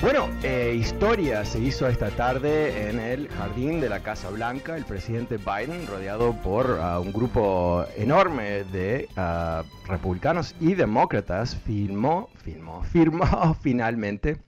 [0.00, 4.76] Bueno, eh, historia se hizo esta tarde en el jardín de la Casa Blanca.
[4.76, 12.28] El presidente Biden, rodeado por uh, un grupo enorme de uh, republicanos y demócratas, firmó,
[12.36, 14.40] firmó, firmó finalmente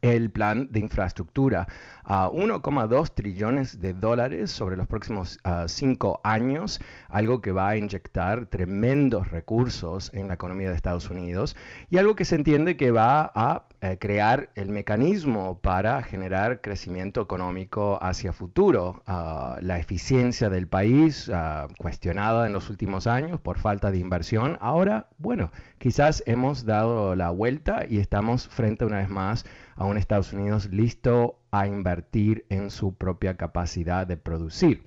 [0.00, 1.68] el plan de infraestructura
[2.02, 7.76] a 1,2 trillones de dólares sobre los próximos uh, cinco años, algo que va a
[7.76, 11.56] inyectar tremendos recursos en la economía de Estados Unidos
[11.88, 17.20] y algo que se entiende que va a eh, crear el mecanismo para generar crecimiento
[17.20, 19.02] económico hacia futuro.
[19.08, 24.56] Uh, la eficiencia del país, uh, cuestionada en los últimos años por falta de inversión,
[24.60, 29.98] ahora, bueno, quizás hemos dado la vuelta y estamos frente una vez más a un
[29.98, 34.84] Estados Unidos listo a invertir en su propia capacidad de producir.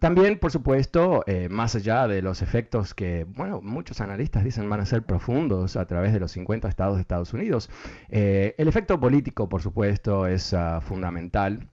[0.00, 4.80] También, por supuesto, eh, más allá de los efectos que, bueno, muchos analistas dicen van
[4.80, 7.68] a ser profundos a través de los 50 estados de Estados Unidos,
[8.08, 11.68] eh, el efecto político, por supuesto, es uh, fundamental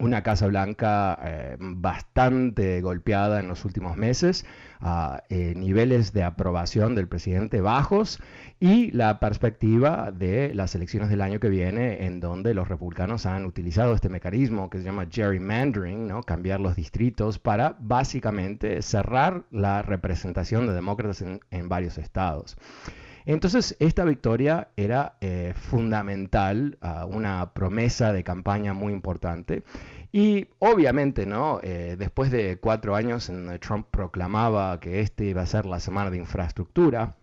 [0.00, 4.44] una Casa Blanca eh, bastante golpeada en los últimos meses,
[4.80, 8.18] uh, eh, niveles de aprobación del presidente bajos
[8.58, 13.44] y la perspectiva de las elecciones del año que viene en donde los republicanos han
[13.44, 16.22] utilizado este mecanismo que se llama gerrymandering, ¿no?
[16.22, 22.56] cambiar los distritos para básicamente cerrar la representación de demócratas en, en varios estados.
[23.34, 29.62] Entonces, esta victoria era eh, fundamental, una promesa de campaña muy importante.
[30.10, 31.60] Y obviamente, ¿no?
[31.62, 35.78] Eh, después de cuatro años en donde Trump proclamaba que este iba a ser la
[35.78, 37.14] semana de infraestructura,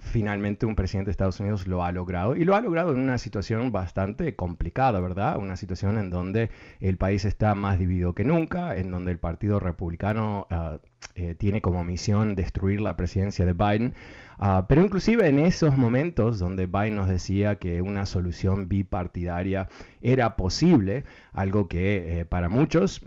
[0.00, 3.18] finalmente un presidente de Estados Unidos lo ha logrado y lo ha logrado en una
[3.18, 5.36] situación bastante complicada, ¿verdad?
[5.36, 9.60] Una situación en donde el país está más dividido que nunca, en donde el Partido
[9.60, 10.78] Republicano uh,
[11.14, 13.94] eh, tiene como misión destruir la presidencia de Biden.
[14.38, 19.68] Uh, pero inclusive en esos momentos donde Biden nos decía que una solución bipartidaria
[20.00, 23.02] era posible, algo que eh, para muchos,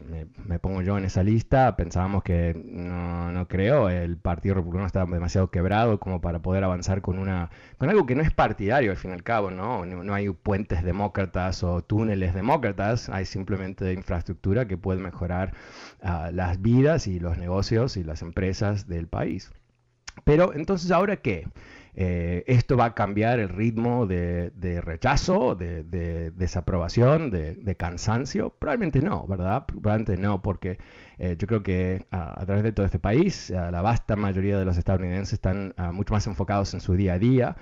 [0.46, 5.12] me, pongo yo en esa lista, pensábamos que no, no, creo, el Partido Republicano estaba
[5.12, 8.98] demasiado quebrado como para poder avanzar con, una, con algo que no es partidario al
[8.98, 9.86] fin y al cabo, ¿no?
[9.86, 15.54] No, no hay puentes demócratas o túneles demócratas, hay simplemente infraestructura que puede mejorar
[16.02, 19.52] uh, las vidas y los negocios y las empresas del país.
[20.24, 21.48] Pero entonces, ¿ahora qué?
[21.98, 24.52] Eh, ¿Esto va a cambiar el ritmo de,
[24.84, 28.50] rechazo, de, de desaprobación, de, cansancio?
[28.50, 29.66] Probablemente no, ¿verdad?
[29.66, 30.78] Probablemente no, porque
[31.18, 34.66] eh, yo creo que a través de todo este país, uh, la vasta mayoría de
[34.66, 37.56] los estadounidenses están uh, mucho más enfocados en su día a día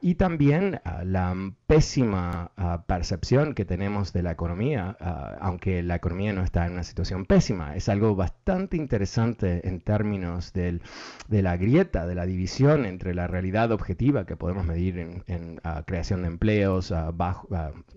[0.00, 1.34] y también la
[1.66, 2.52] pésima
[2.86, 4.96] percepción que tenemos de la economía,
[5.40, 10.52] aunque la economía no está en una situación pésima, es algo bastante interesante en términos
[10.52, 10.80] del,
[11.28, 15.60] de la grieta, de la división entre la realidad objetiva que podemos medir en, en
[15.84, 17.48] creación de empleos, bajo,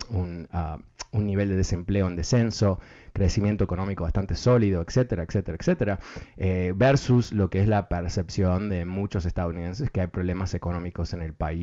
[0.10, 0.48] un,
[1.12, 2.80] un nivel de desempleo en descenso,
[3.14, 6.00] crecimiento económico bastante sólido, etcétera, etcétera, etcétera,
[6.38, 11.22] eh, versus lo que es la percepción de muchos estadounidenses que hay problemas económicos en
[11.22, 11.61] el país.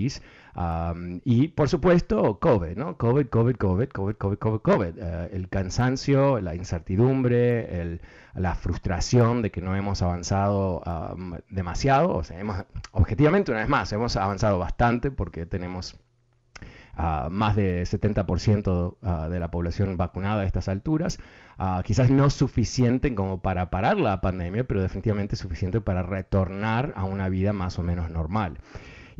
[0.54, 2.96] Um, y por supuesto, COVID, ¿no?
[2.96, 4.98] COVID, COVID, COVID, COVID, COVID, COVID, COVID.
[4.98, 8.00] Uh, el cansancio, la incertidumbre, el,
[8.34, 12.10] la frustración de que no hemos avanzado um, demasiado.
[12.14, 15.96] O sea, hemos, objetivamente, una vez más, hemos avanzado bastante porque tenemos
[17.30, 21.20] más de 70% de la población vacunada a estas alturas.
[21.84, 27.28] quizás no suficiente como para parar la pandemia, pero definitivamente suficiente para retornar a una
[27.28, 28.58] vida más o menos normal.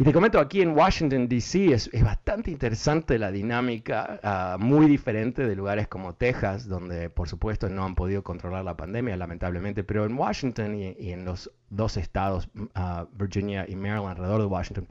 [0.01, 1.73] Y te comento, aquí en Washington, D.C.
[1.73, 7.69] Es, bastante interesante la dinámica, ah, muy diferente de lugares como Texas, donde por supuesto
[7.69, 12.49] no han podido controlar la pandemia, lamentablemente, pero en Washington y, en los dos estados,
[12.77, 14.89] ah, Virginia y Maryland, alrededor de Washington,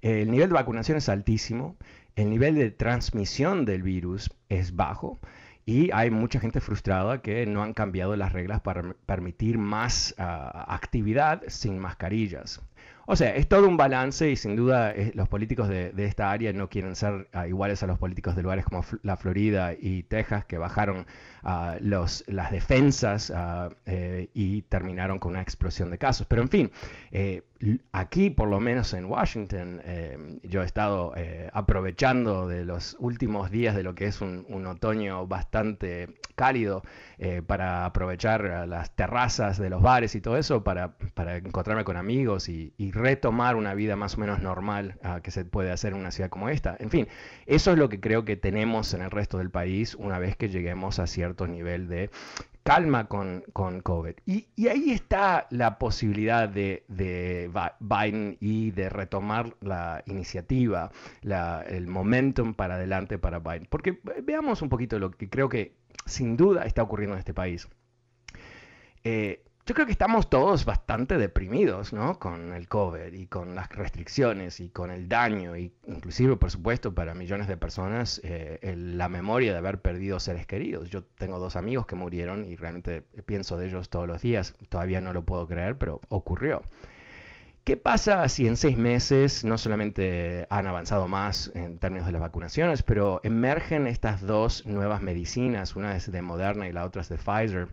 [0.00, 1.76] el nivel de vacunación es altísimo,
[2.16, 5.20] el nivel de transmisión del virus es bajo.
[5.66, 10.64] Y hay mucha gente frustrada que no han cambiado las reglas para permitir más ah,
[10.68, 12.60] actividad sin mascarillas.
[13.06, 16.52] O sea, es todo un balance y sin duda eh, los políticos de, esta área
[16.52, 20.44] no quieren ser ah, iguales a los políticos de lugares como la Florida y Texas
[20.44, 21.06] que bajaron
[21.44, 23.32] uh, los, las defensas
[23.86, 26.26] eh, y terminaron con una explosión de casos.
[26.26, 26.70] Pero en fin,
[27.12, 27.42] eh,
[27.92, 31.14] aquí, por lo menos en Washington, eh, yo he estado
[31.52, 36.82] aprovechando de los últimos días de lo que es un, otoño bastante cálido
[37.46, 40.96] para aprovechar las terrazas de los bares y todo eso para,
[41.36, 45.72] encontrarme con amigos y, retomar una vida más o menos normal ah, que se puede
[45.72, 46.76] hacer en una ciudad como esta.
[46.78, 47.08] En fin,
[47.46, 50.48] eso es lo que creo que tenemos en el resto del país una vez que
[50.48, 52.10] lleguemos a cierto nivel de
[52.64, 54.14] calma con, con COVID.
[54.26, 56.82] Y, ahí está la posibilidad de,
[57.78, 60.90] Biden y de retomar la iniciativa,
[61.22, 63.66] el momentum para adelante para Biden.
[63.68, 65.76] Porque veamos un poquito lo que creo que
[66.06, 67.68] sin duda está ocurriendo en este país.
[69.04, 72.18] Eh, yo creo que estamos todos bastante deprimidos, ¿no?
[72.18, 76.94] Con el COVID y con las restricciones y con el daño, y inclusive, por supuesto,
[76.94, 80.90] para millones de personas, eh, la memoria de haber perdido seres queridos.
[80.90, 84.54] Yo tengo dos amigos que murieron y realmente pienso de ellos todos los días.
[84.68, 86.62] Todavía no lo puedo creer, pero ocurrió.
[87.64, 92.20] ¿Qué pasa si en seis meses no solamente han avanzado más en términos de las
[92.20, 97.08] vacunaciones, pero emergen estas dos nuevas medicinas, una es de Moderna y la otra es
[97.08, 97.68] de Pfizer?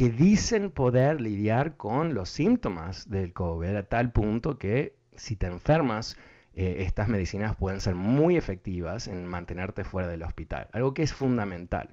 [0.00, 5.46] Que dicen poder lidiar con los síntomas del COVID a tal punto que si te
[5.46, 6.16] enfermas,
[6.54, 11.12] eh, estas medicinas pueden ser muy efectivas en mantenerte fuera del hospital, algo que es
[11.12, 11.90] fundamental.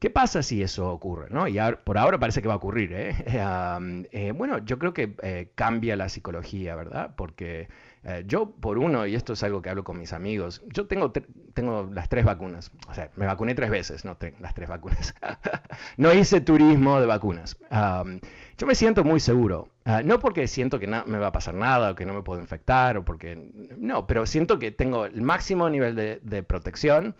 [0.00, 1.28] ¿Qué pasa si eso ocurre?
[1.30, 1.48] ¿no?
[1.48, 2.92] Y por ahora parece que va a ocurrir.
[2.92, 3.14] ¿eh?
[4.12, 7.14] Eh, bueno, yo creo que cambia la psicología, ¿verdad?
[7.16, 7.68] Porque
[8.04, 11.12] eh, yo, por uno, y esto es algo que hablo con mis amigos, yo tengo,
[11.54, 12.72] tengo las tres vacunas.
[12.88, 15.14] O sea, me vacuné tres veces, no las tres vacunas.
[15.96, 17.56] no hice turismo de vacunas.
[18.58, 19.68] yo me siento muy seguro.
[19.84, 22.40] Ah, no porque siento que me va a pasar nada o que no me puedo
[22.40, 23.50] infectar o porque...
[23.78, 27.14] No, pero siento que tengo el máximo nivel de, de protección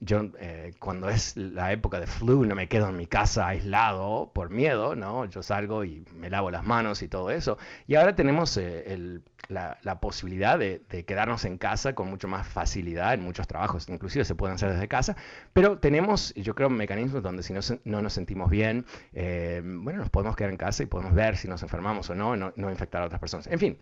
[0.00, 4.32] yo eh, cuando es la época de flu no me quedo en mi casa aislado
[4.34, 5.26] por miedo, ¿no?
[5.26, 7.56] Yo salgo y me lavo las manos y todo eso.
[7.86, 13.22] Y ahora tenemos eh, la, posibilidad de, quedarnos en casa con mucho más facilidad en
[13.22, 15.16] muchos trabajos, inclusive se pueden hacer desde casa,
[15.52, 20.10] pero tenemos, yo creo, mecanismos donde si no, no nos sentimos bien, eh, bueno, nos
[20.10, 23.02] podemos quedar en casa y podemos ver si nos enfermamos o no, no, no infectar
[23.02, 23.46] a otras personas.
[23.46, 23.78] En fin,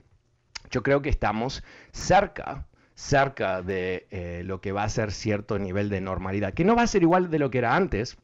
[0.70, 5.90] yo creo que estamos cerca cerca de eh, lo que va a ser cierto nivel
[5.90, 8.16] de normalidad, que no va a ser igual de lo que era antes,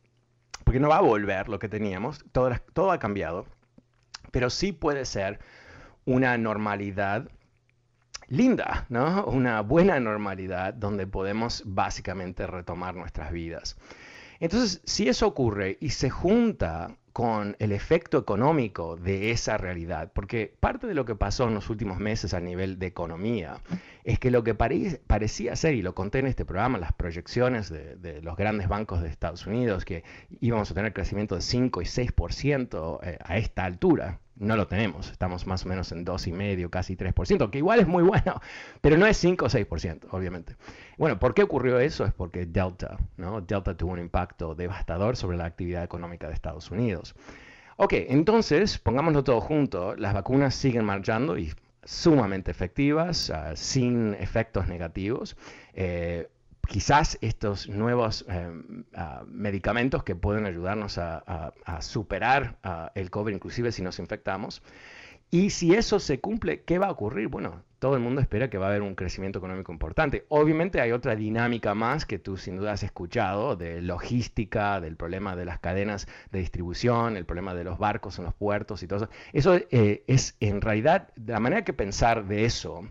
[0.64, 3.46] porque no va a volver lo que teníamos, todo, todo ha cambiado,
[4.30, 5.40] pero sí puede ser
[6.06, 7.28] una normalidad
[8.28, 9.26] linda, ¿no?
[9.26, 13.76] Una buena normalidad donde podemos básicamente retomar nuestras vidas.
[14.40, 20.52] Entonces, si eso ocurre y se junta con el efecto económico de esa realidad, porque
[20.58, 23.58] parte de lo que pasó en los últimos meses a nivel de economía
[24.04, 28.20] es que lo que parecía ser, y lo conté en este programa, las proyecciones de,
[28.22, 30.02] los grandes bancos de Estados Unidos, que
[30.40, 35.10] íbamos a tener crecimiento de 5 y 6% eh, a esta altura, no lo tenemos,
[35.10, 38.40] estamos más o menos en 2,5, casi 3%, que igual es muy bueno,
[38.80, 40.56] pero no es 5 o 6%, obviamente.
[40.98, 42.04] Bueno, ¿por qué ocurrió eso?
[42.04, 43.40] Es porque Delta, ¿no?
[43.40, 47.14] Delta tuvo un impacto devastador sobre la actividad económica de Estados Unidos.
[47.76, 51.52] Ok, entonces, pongámoslo todo junto, las vacunas siguen marchando y
[51.84, 55.36] sumamente efectivas, ah, sin efectos negativos.
[55.74, 56.28] Eh,
[56.68, 61.22] quizás estos nuevos em, ah, medicamentos que pueden ayudarnos a,
[61.80, 64.62] superar ah, el COVID, inclusive si nos infectamos.
[65.34, 67.28] Y si eso se cumple, ¿qué va a ocurrir?
[67.28, 70.26] Bueno, todo el mundo espera que va a haber un crecimiento económico importante.
[70.28, 75.34] Obviamente hay otra dinámica más que tú sin duda has escuchado, de logística, del problema
[75.34, 79.04] de las cadenas de distribución, el problema de los barcos en los puertos y todo
[79.04, 79.08] eso.
[79.32, 82.84] Eso eh, es en realidad, la manera que pensar de eso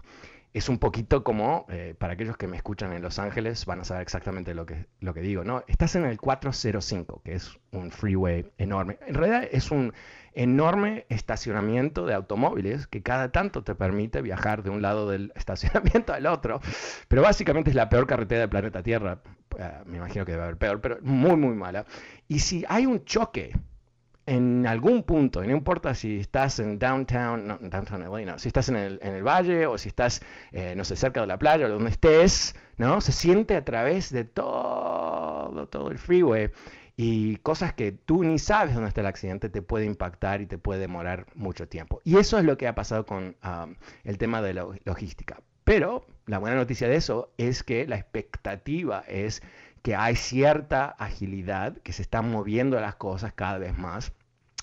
[0.53, 3.83] es un poquito como, eh, para aquellos que me escuchan en Los Ángeles, van a
[3.85, 5.63] saber exactamente lo que, lo que digo, ¿no?
[5.67, 8.99] Estás en el 405, que es un freeway enorme.
[9.07, 9.93] En realidad es un
[10.33, 16.13] enorme estacionamiento de automóviles que cada tanto te permite viajar de un lado del estacionamiento
[16.13, 16.59] al otro.
[17.07, 19.19] Pero básicamente es la peor carretera del planeta Tierra.
[19.57, 21.85] Eh, me imagino que debe haber peor, pero muy, muy mala.
[22.27, 23.53] Y si hay un choque
[24.31, 28.69] en algún punto, y no importa si estás en downtown, no, downtown no, si estás
[28.69, 30.21] en el, en el valle o si estás,
[30.53, 33.01] eh, no sé, cerca de la playa o donde estés, ¿no?
[33.01, 36.49] Se siente a través de todo, todo el freeway
[36.95, 40.57] y cosas que tú ni sabes dónde está el accidente te puede impactar y te
[40.57, 41.99] puede demorar mucho tiempo.
[42.05, 45.41] Y eso es lo que ha pasado con um, el tema de la logística.
[45.65, 49.43] Pero la buena noticia de eso es que la expectativa es
[49.81, 54.13] que hay cierta agilidad, que se están moviendo las cosas cada vez más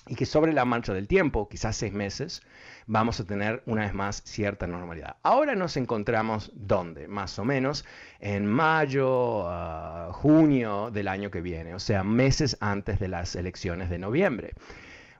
[0.09, 2.41] y que sobre la marcha del tiempo, quizás seis meses,
[2.87, 5.17] vamos a tener una vez más cierta normalidad.
[5.21, 7.07] Ahora nos encontramos ¿dónde?
[7.07, 7.85] Más o menos
[8.19, 13.91] en mayo, uh, junio del año que viene, o sea, meses antes de las elecciones
[13.91, 14.53] de noviembre.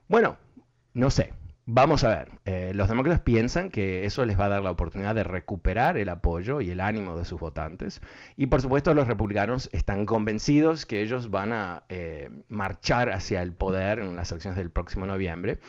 [0.08, 0.38] Bueno,
[0.96, 1.34] no sé,
[1.72, 5.14] Vamos a ver, eh, los demócratas piensan que eso les va a dar la oportunidad
[5.14, 8.02] de recuperar el apoyo y el ánimo de sus votantes.
[8.36, 13.54] Y por supuesto los republicanos están convencidos que ellos van a eh, marchar hacia el
[13.54, 15.60] poder en las elecciones del próximo noviembre.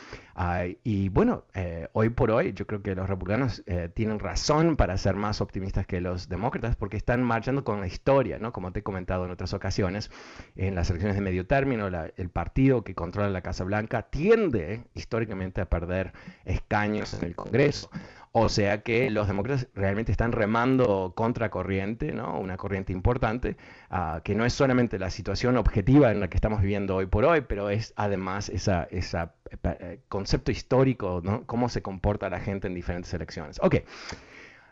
[0.84, 3.62] Y bueno, eh, hoy por hoy yo creo que los republicanos
[3.94, 8.38] tienen razón para ser más optimistas que los demócratas porque están marchando con la historia,
[8.38, 8.52] ¿no?
[8.52, 10.10] Como te he comentado en otras ocasiones,
[10.56, 15.60] en las elecciones de medio término, el partido que controla la Casa Blanca tiende históricamente
[15.60, 16.12] a perder
[16.44, 17.90] escaños en el Congreso.
[18.32, 22.38] O sea que los demócratas realmente están remando contra corriente, ¿no?
[22.38, 23.56] una corriente importante,
[23.90, 27.24] ah, que no es solamente la situación objetiva en la que estamos viviendo hoy por
[27.24, 29.34] hoy, pero es además ese esa,
[29.64, 31.44] eh, concepto histórico, ¿no?
[31.44, 33.58] cómo se comporta la gente en diferentes elecciones.
[33.62, 33.76] Ok,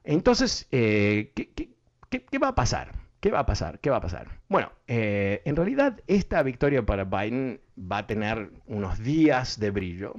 [0.05, 2.93] entonces, eh, ¿qué, va a pasar?
[3.21, 3.81] ¿Qué va a pasar?
[3.81, 4.39] ¿Qué va a pasar?
[4.49, 10.15] Bueno, eh, en realidad esta victoria para Biden va a tener unos días de brillo,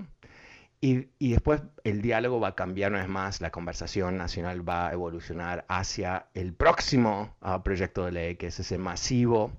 [0.81, 4.93] y, después el diálogo va a cambiar una vez más, la conversación nacional va a
[4.93, 9.51] evolucionar hacia el próximo ah, proyecto de ley, que es ese masivo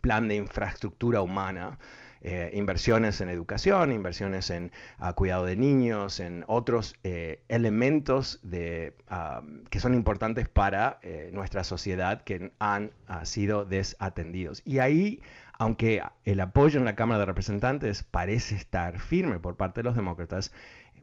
[0.00, 1.78] plan de infraestructura humana,
[2.20, 8.96] eh, inversiones en educación, inversiones en ah, cuidado de niños, en otros eh, elementos de,
[9.08, 12.90] ah, que son importantes para eh, nuestra sociedad que han
[13.22, 14.62] sido desatendidos.
[14.64, 15.20] Y ahí
[15.58, 19.96] aunque el apoyo en la Cámara de Representantes parece estar firme por parte de los
[19.96, 20.52] demócratas,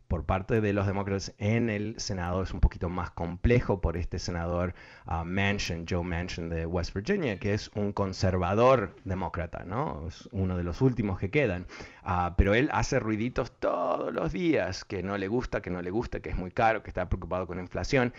[0.08, 4.20] por parte de los demócratas en el Senado es un poquito más complejo por este
[4.20, 4.74] senador
[5.08, 10.08] uh, Manchin, Joe Manchin de West Virginia, que es un conservador demócrata, ¿no?
[10.08, 11.66] Es uno de los últimos que quedan.
[12.06, 15.90] Uh, pero él hace ruiditos todos los días, que no le gusta, que no le
[15.90, 18.14] gusta, que es muy caro, que está preocupado con la inflación.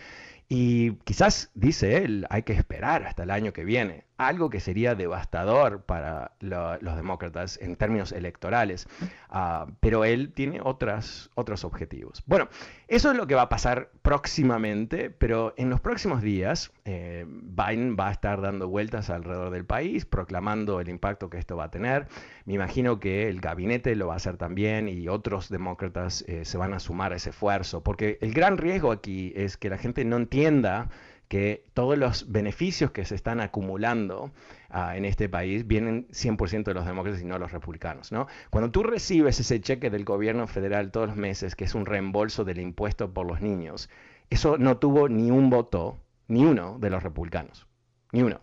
[0.49, 4.95] Y quizás, dice él, hay que esperar hasta el año que viene, algo que sería
[4.95, 8.87] devastador para los demócratas en términos electorales,
[9.29, 12.23] ah, pero él tiene otras, otros objetivos.
[12.25, 12.49] Bueno,
[12.87, 17.95] eso es lo que va a pasar próximamente, pero en los próximos días eh, Biden
[17.99, 21.71] va a estar dando vueltas alrededor del país, proclamando el impacto que esto va a
[21.71, 22.07] tener.
[22.45, 26.57] Me imagino que el gabinete lo va a hacer también y otros demócratas eh, se
[26.57, 30.05] van a sumar a ese esfuerzo, porque el gran riesgo aquí es que la gente
[30.05, 30.89] no entienda
[31.27, 34.31] que todos los beneficios que se están acumulando
[34.69, 38.11] ah, en este país vienen 100% de los demócratas y no los republicanos.
[38.11, 38.27] ¿no?
[38.49, 42.45] Cuando tú recibes ese cheque del gobierno federal todos los meses, que es un reembolso
[42.45, 43.89] del impuesto por los niños,
[44.29, 47.67] eso no tuvo ni un voto, ni uno de los republicanos,
[48.13, 48.39] ni uno.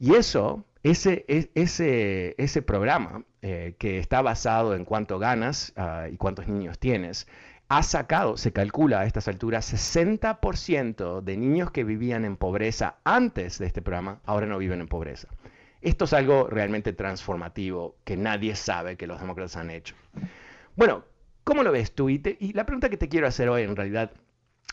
[0.00, 6.08] Y eso, ese, e, ese, ese programa eh, que está basado en cuánto ganas ah,
[6.10, 7.28] y cuántos niños tienes,
[7.76, 13.58] ha sacado, se calcula a estas alturas, 60% de niños que vivían en pobreza antes
[13.58, 15.26] de este programa, ahora no viven en pobreza.
[15.80, 19.96] Esto es algo realmente transformativo que nadie sabe que los demócratas han hecho.
[20.76, 21.04] Bueno,
[21.42, 22.08] ¿cómo lo ves tú?
[22.08, 24.12] y la pregunta que te quiero hacer hoy en realidad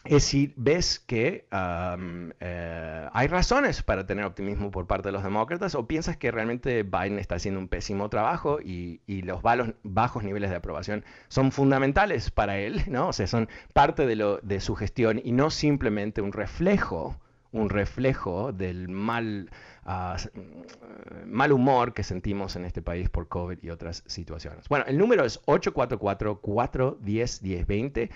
[0.03, 5.75] es si ves que eh, hay razones para tener optimismo por parte de los demócratas
[5.75, 9.43] o piensas que realmente Biden está haciendo un pésimo trabajo y, los
[9.83, 13.09] bajos niveles de aprobación son fundamentales para él, ¿no?
[13.09, 17.15] O sea, son parte de, lo, de su gestión y no simplemente un reflejo,
[17.51, 19.51] un reflejo del mal,
[19.85, 20.17] ah,
[21.25, 24.67] mal humor que sentimos en este país por COVID y otras situaciones.
[24.67, 28.09] Bueno, el número es 844-410-1020.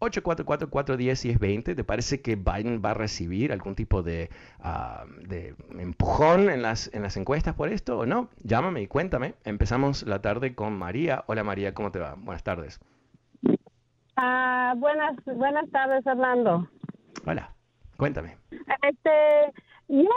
[0.00, 4.30] 844-410-1020, ¿te parece que Biden va a recibir algún tipo de,
[4.60, 8.28] ah, de, empujón en las, en las encuestas por esto o no?
[8.42, 9.34] Llámame y cuéntame.
[9.44, 11.24] Empezamos la tarde con María.
[11.26, 12.14] Hola María, ¿cómo te va?
[12.16, 12.80] Buenas tardes.
[14.16, 16.68] Ah, buenas, buenas tardes, Fernando.
[17.26, 17.54] Hola,
[18.00, 18.34] Cuéntame.
[18.50, 19.10] Este,
[19.88, 20.08] yo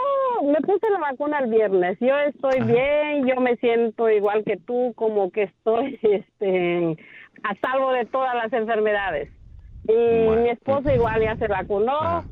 [0.42, 1.98] me puse la vacuna el viernes.
[2.00, 6.96] Yo estoy bien, yo me siento igual que tú, como que estoy este,
[7.42, 9.28] a salvo de todas las enfermedades.
[9.88, 12.24] Y mi esposo igual ya se vacunó.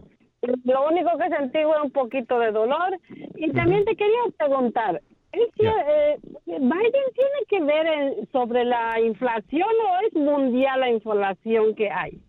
[0.65, 2.99] Lo único que sentí fue un poquito de dolor.
[3.37, 5.01] Y también te quería preguntar,
[5.33, 6.69] eh, ¿Biden
[7.15, 12.21] tiene que ver sobre la inflación o es mundial la inflación que hay?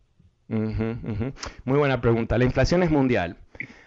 [0.48, 2.38] Muy buena pregunta.
[2.38, 3.38] La inflación es mundial.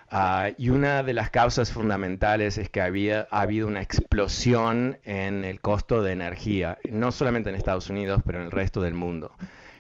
[0.09, 5.45] Ah, y una de las causas fundamentales es que había, ha habido una explosión en
[5.45, 9.33] el costo de energía, no solamente en Estados Unidos, pero en el resto del mundo.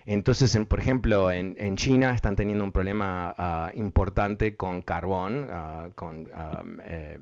[0.06, 6.18] Entonces, por ejemplo, en, China están teniendo un problema ah, importante con carbón, uh, con,
[6.18, 7.18] um, eh,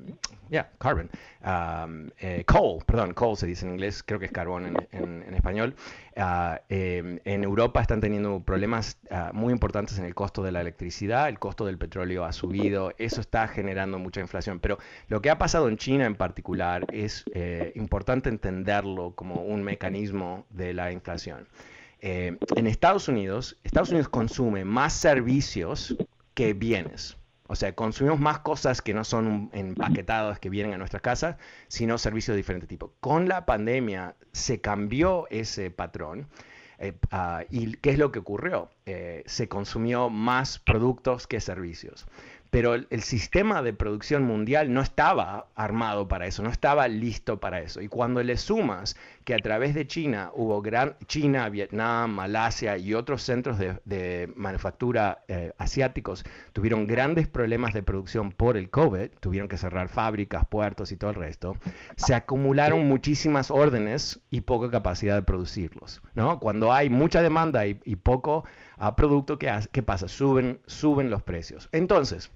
[2.45, 5.75] coal, perdón, coal se dice en inglés, creo que es carbón en, español.
[6.15, 8.97] Ah, em, en Europa están teniendo problemas
[9.33, 13.19] muy importantes en el costo de la electricidad, el costo del petróleo ha subido, eso
[13.19, 14.59] está generando mucha inflación.
[14.59, 14.77] Pero
[15.07, 20.45] lo que ha pasado en China en particular es eh, importante entenderlo como un mecanismo
[20.51, 21.47] de la inflación.
[22.07, 25.95] Eh, en Estados Unidos, Estados Unidos consume más servicios
[26.35, 27.17] que bienes.
[27.47, 31.97] O sea, consumimos más cosas que no son empaquetadas que vienen a nuestra casa, sino
[31.97, 32.93] servicios de diferente tipo.
[32.99, 36.27] Con la pandemia se cambió ese patrón.
[36.77, 38.69] Eh, ah, ¿Y qué es lo que ocurrió?
[38.85, 42.05] Eh, se consumió más productos que servicios
[42.55, 47.59] pero el, sistema de producción mundial no estaba armado para eso, no estaba listo para
[47.59, 47.81] eso.
[47.81, 48.95] Y cuando le sumas
[49.25, 55.25] que a través de China hubo gran, China, Vietnam, Malasia y otros centros de, manufactura
[55.27, 60.93] eh, asiáticos tuvieron grandes problemas de producción por el COVID, tuvieron que cerrar fábricas, puertos
[60.93, 61.57] y todo el resto,
[61.97, 66.01] se acumularon muchísimas órdenes y poca capacidad de producirlos.
[66.13, 66.39] ¿no?
[66.39, 68.45] Cuando hay mucha demanda y, poco
[68.77, 70.07] ah, producto, ¿qué, ¿qué pasa?
[70.07, 71.67] Suben, suben los precios.
[71.73, 72.31] Entonces,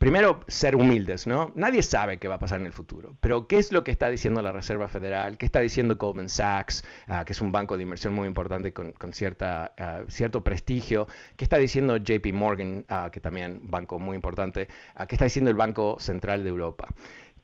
[0.00, 1.52] primero, ser humildes, ¿no?
[1.54, 4.08] Nadie sabe qué va a pasar en el futuro, pero ¿qué es lo que está
[4.08, 5.36] diciendo la Reserva Federal?
[5.36, 8.94] ¿Qué está diciendo Goldman Sachs, ah, que es un banco de inversión muy importante con,
[9.12, 11.06] cierta, ah, cierto prestigio?
[11.36, 14.68] ¿Qué está diciendo JP Morgan, uh, que también banco muy importante?
[15.06, 16.88] ¿Qué está diciendo el Banco Central de Europa?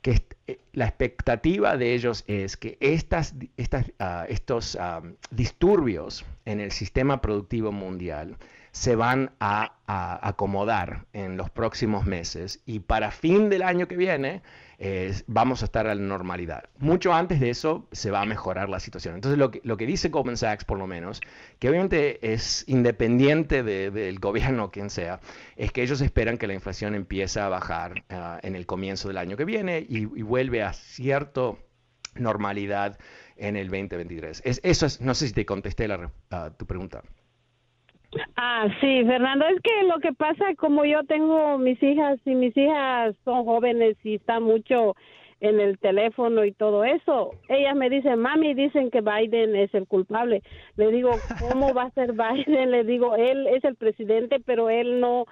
[0.01, 3.93] que eh, la expectativa de ellos es que estas, estas,
[4.29, 4.79] estos
[5.31, 8.39] disturbios en el sistema productivo mundial
[8.77, 14.43] se van a, acomodar en los próximos meses y para fin del año que viene
[15.29, 16.65] vamos a estar a la normalidad.
[16.79, 19.15] Mucho antes de eso se va a mejorar la situación.
[19.15, 21.23] Entonces lo que, lo que dice Goldman Sachs por lo menos,
[21.59, 25.21] que obviamente es independiente del gobierno quien sea,
[25.57, 29.17] es que ellos esperan que la inflación empiece a bajar ah, en el comienzo del
[29.17, 31.53] año que viene y, vuelve a cierta
[32.17, 32.99] normalidad
[33.37, 34.43] en el 2023.
[34.45, 37.03] Es, eso es, no sé si te contesté la, uh, tu pregunta.
[38.37, 42.57] Ah, sí, Fernando, es que lo que pasa, como yo tengo mis hijas y mis
[42.57, 44.95] hijas son jóvenes y están mucho
[45.41, 49.87] en el teléfono y todo eso, ellas me dicen, mami, dicen que Biden es el
[49.87, 50.43] culpable.
[50.77, 52.71] Le digo, ¿cómo va a ser Biden?
[52.71, 55.27] Le digo, él es el presidente, pero él no,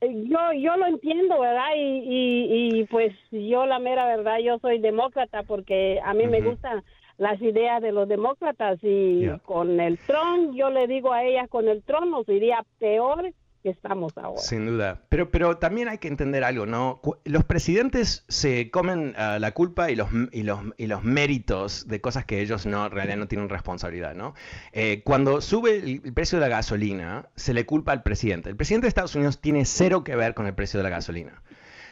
[0.00, 1.74] yo yo lo entiendo, ¿verdad?
[1.76, 6.82] Y, y, pues yo la mera verdad, yo soy demócrata porque a mí me gusta
[7.20, 11.68] las ideas de los demócratas y con el Trump, yo le digo a ella, con
[11.68, 14.40] el Trump nos iría peor que estamos ahora.
[14.40, 15.02] Sin duda.
[15.10, 17.02] Pero, pero también hay que entender algo, ¿no?
[17.24, 22.00] Los presidentes se comen ah, la culpa y los, y, los, y los méritos de
[22.00, 24.32] cosas que ellos no, en realidad no tienen responsabilidad, ¿no?
[24.72, 28.48] Eh, cuando sube el precio de la gasolina, se le culpa al presidente.
[28.48, 31.42] El presidente de Estados Unidos tiene cero que ver con el precio de la gasolina.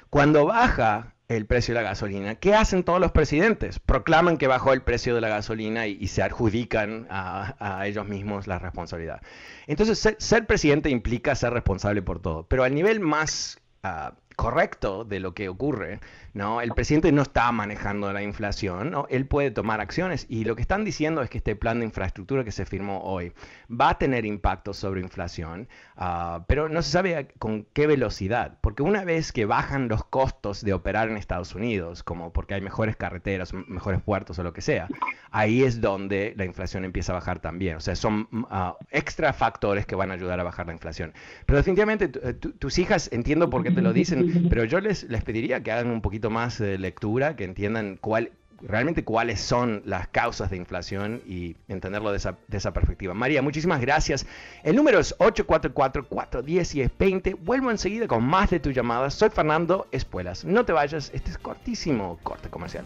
[0.08, 2.36] Cuando baja el precio de la gasolina.
[2.36, 3.78] ¿Qué hacen todos los presidentes?
[3.78, 8.58] Proclaman que bajó el precio de la gasolina y, se adjudican a, ellos mismos la
[8.58, 9.20] responsabilidad.
[9.66, 15.18] Entonces, ser, presidente implica ser responsable por todo, pero al nivel más ah, correcto de
[15.18, 15.98] lo que ocurre,
[16.33, 16.61] ¿no?
[16.61, 19.09] El presidente no está manejando la inflación, ¿no?
[19.11, 22.44] Él puede tomar acciones y lo que están diciendo es que este plan de infraestructura
[22.44, 23.33] que se firmó hoy
[23.68, 28.85] va a tener impacto sobre inflación, ah, pero no se sabe con qué velocidad, porque
[28.85, 32.94] una vez que bajan los costos de operar en Estados Unidos, como porque hay mejores
[32.94, 34.87] carreteras, mejores puertos o lo que sea,
[35.33, 37.74] ahí es donde la inflación empieza a bajar también.
[37.74, 41.12] O sea, son uh, extra factores que van a ayudar a bajar la inflación.
[41.44, 45.62] Pero definitivamente tus hijas, entiendo por qué te lo dicen, pero yo les, les pediría
[45.62, 48.30] que hagan un poquito más de lectura, que entiendan cuál,
[48.62, 53.14] realmente cuáles son las causas de inflación y entenderlo de esa, de esa perspectiva.
[53.14, 54.26] María, muchísimas gracias.
[54.62, 57.38] El número es 844-410-20.
[57.40, 59.14] Vuelvo enseguida con más de tus llamadas.
[59.14, 60.44] Soy Fernando Espuelas.
[60.44, 62.84] No te vayas, este es cortísimo corte comercial.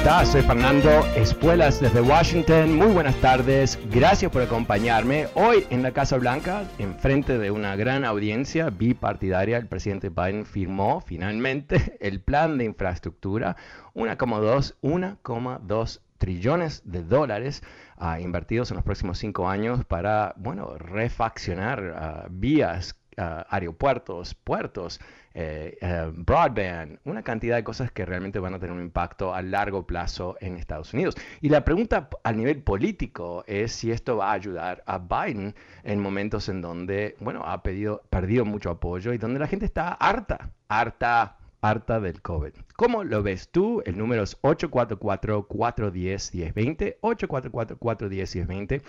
[0.00, 0.28] Estás?
[0.28, 2.74] Soy Fernando Espuelas desde Washington.
[2.74, 3.78] Muy buenas tardes.
[3.90, 5.28] Gracias por acompañarme.
[5.34, 10.46] Hoy en la Casa Blanca, en frente de una gran audiencia bipartidaria, el presidente Biden
[10.46, 13.56] firmó finalmente el plan de infraestructura,
[13.94, 17.62] 1,2 trillones de dólares
[17.98, 25.00] uh, invertidos en los próximos cinco años para, bueno, refaccionar uh, vías, uh, aeropuertos, puertos,
[25.32, 29.42] eh, eh, broadband, una cantidad de cosas que realmente van a tener un impacto a
[29.42, 31.14] largo plazo en Estados Unidos.
[31.40, 35.54] Y la pregunta a nivel político es si esto va a ayudar a Biden
[35.84, 39.92] en momentos en donde, bueno, ha pedido, perdido mucho apoyo y donde la gente está
[39.92, 42.52] harta, harta, harta del COVID.
[42.76, 43.82] ¿Cómo lo ves tú?
[43.84, 48.82] El número es 844-410-1020, 844-410-1020.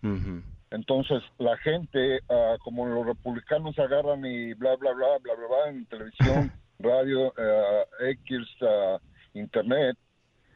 [0.03, 0.43] Uh -huh.
[0.71, 5.71] Entonces, la gente, uh, como los republicanos agarran y bla, bla, bla, bla, bla, bla
[5.71, 8.41] en televisión, radio, uh, X,
[9.35, 9.97] internet,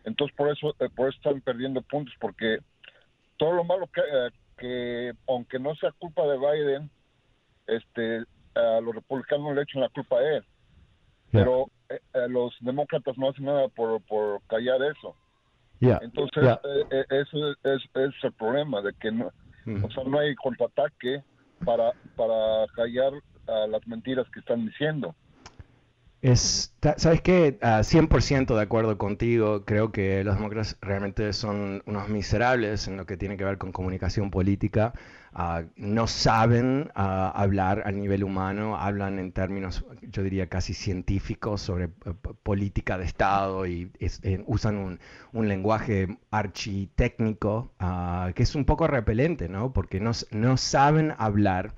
[0.08, 2.58] entonces por eso, eh, por eso están perdiendo puntos, porque
[3.36, 6.90] todo lo malo que, eh, que aunque no sea culpa de Biden,
[7.66, 10.44] este, a los republicanos le echan la culpa a él.
[11.32, 11.44] Yeah.
[11.44, 15.14] Pero eh, los demócratas no hacen nada por, por callar eso.
[15.80, 16.00] Yeah.
[16.02, 16.60] Entonces, Yeah.
[16.90, 19.30] eh, eso es, es, el problema, de que no,
[19.68, 19.84] Mm.
[19.84, 21.22] o sea, no hay contraataque
[21.64, 25.14] para, para callar uh, las mentiras que están diciendo.
[26.20, 27.58] Es, ¿Sabes qué?
[27.62, 29.64] Uh, 100% de acuerdo contigo.
[29.64, 33.70] Creo que los demócratas realmente son unos miserables en lo que tiene que ver con
[33.70, 34.92] comunicación política.
[35.32, 37.00] Uh, no saben uh,
[37.34, 43.04] hablar a nivel humano, hablan en términos, yo diría, casi científicos sobre uh, política de
[43.04, 45.00] Estado y eh, usan un,
[45.32, 47.72] un, lenguaje architécnico
[48.34, 49.72] que es un poco repelente, ¿no?
[49.72, 51.74] Porque no, no saben hablar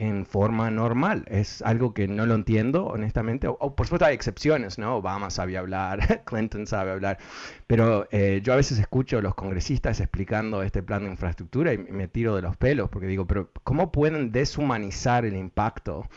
[0.00, 1.24] en forma normal.
[1.28, 3.46] Es algo que no lo entiendo, honestamente.
[3.48, 4.96] Por supuesto hay excepciones, ¿no?
[4.96, 7.18] Obama sabe hablar, Clinton sabe hablar,
[7.66, 12.08] pero eh, yo a veces escucho los congresistas explicando este plan de infraestructura y me
[12.08, 16.08] tiro de los pelos porque digo, pero ¿cómo pueden deshumanizar el impacto?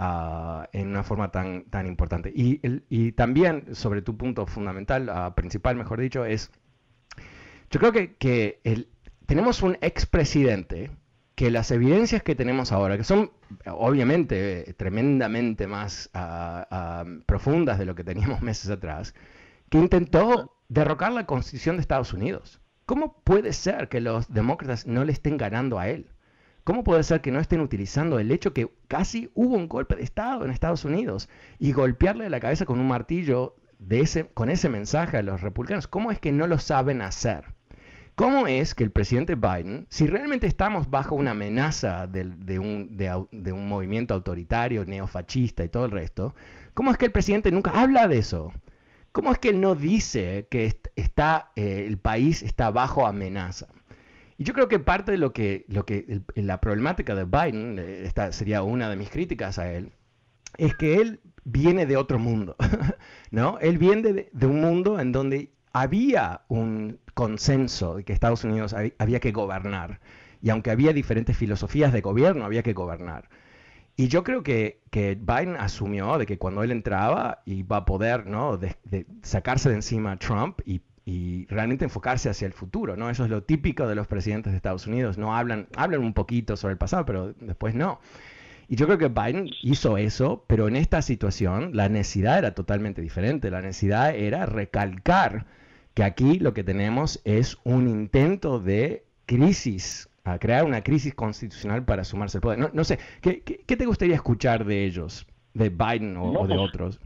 [0.00, 2.30] Uh, en una forma tan, tan importante.
[2.32, 6.52] Y, el, y también, sobre tu punto fundamental, uh, principal, mejor dicho, es,
[7.68, 8.86] yo creo que, que el,
[9.26, 10.92] tenemos un expresidente
[11.38, 13.30] que las evidencias que tenemos ahora, que son
[13.64, 19.14] obviamente tremendamente más uh, uh, profundas de lo que teníamos meses atrás,
[19.70, 22.60] que intentó derrocar la constitución de Estados Unidos.
[22.86, 26.10] ¿Cómo puede ser que los demócratas no le estén ganando a él?
[26.64, 30.02] ¿Cómo puede ser que no estén utilizando el hecho que casi hubo un golpe de
[30.02, 31.28] Estado en Estados Unidos
[31.60, 35.86] y golpearle la cabeza con un martillo de ese, con ese mensaje a los republicanos?
[35.86, 37.44] ¿Cómo es que no lo saben hacer?
[38.18, 42.96] ¿Cómo es que el presidente Biden, si realmente estamos bajo una amenaza de, de, un,
[42.96, 46.34] de, de, un, movimiento autoritario, neofascista y todo el resto,
[46.74, 48.52] ¿cómo es que el presidente nunca habla de eso?
[49.12, 53.68] ¿Cómo es que él no dice que está, eh, el país está bajo amenaza?
[54.36, 57.78] Y yo creo que parte de lo que, lo que el, la problemática de Biden,
[57.78, 59.92] esta sería una de mis críticas a él,
[60.56, 62.56] es que él viene de otro mundo,
[63.30, 63.60] ¿no?
[63.60, 68.74] Él viene de, de un mundo en donde había un consenso de que Estados Unidos
[68.98, 70.00] había que gobernar.
[70.40, 73.28] Y aunque había diferentes filosofías de gobierno, había que gobernar.
[73.96, 78.26] Y yo creo que, que Biden asumió de que cuando él entraba iba a poder
[78.26, 78.56] ¿no?
[78.56, 82.96] de, de sacarse de encima a Trump y, y, realmente enfocarse hacia el futuro.
[82.96, 83.10] ¿no?
[83.10, 85.18] Eso es lo típico de los presidentes de Estados Unidos.
[85.18, 87.98] No hablan, hablan un poquito sobre el pasado, pero después no.
[88.68, 93.02] Y yo creo que Biden hizo eso, pero en esta situación la necesidad era totalmente
[93.02, 93.50] diferente.
[93.50, 95.46] La necesidad era recalcar
[95.98, 101.84] que aquí lo que tenemos es un intento de crisis, a crear una crisis constitucional
[101.84, 102.60] para sumarse al poder.
[102.60, 105.26] No, no sé, ¿qué, ¿qué, ¿qué, te gustaría escuchar de ellos?
[105.54, 107.00] de Biden o, de pues, otros.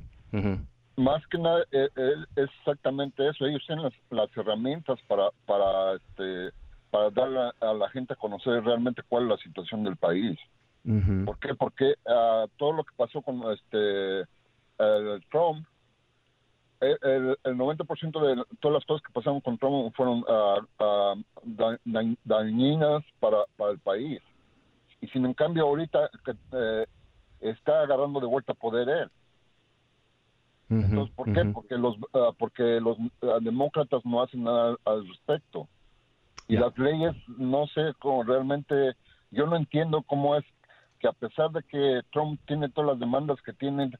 [0.97, 1.91] Más que nada es
[2.37, 3.47] exactamente eso.
[3.47, 6.51] Ellos tienen las, herramientas para para este
[6.91, 10.39] para dar a, la gente a conocer realmente cuál es la situación del país.
[11.25, 11.55] ¿Por qué?
[11.55, 14.27] Porque uh, todo lo que pasó con este
[15.31, 15.67] Trump
[16.83, 21.25] el, 90% de todas las cosas que pasaron con Trump fueron uh,
[22.25, 24.21] dañinas para, para el país.
[25.01, 26.11] Y sin en cambio ahorita
[26.53, 26.87] eh,
[27.41, 29.11] está agarrando de vuelta poder él.
[30.71, 31.45] Entonces, ¿por qué?
[31.45, 31.97] Porque los
[32.39, 32.97] porque los
[33.43, 35.69] demócratas no hacen nada al respecto.
[36.49, 38.95] Y las leyes, no sé cómo realmente,
[39.31, 40.45] yo no entiendo cómo es
[40.99, 43.91] que a pesar de que Trump tiene todas las demandas que tiene,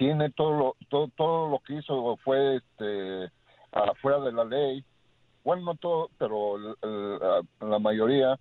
[0.00, 3.30] tiene todo lo, todo, todo lo que hizo fue este
[3.70, 4.82] afuera de la ley.
[5.44, 6.56] Bueno no todo pero
[7.60, 8.38] la mayoría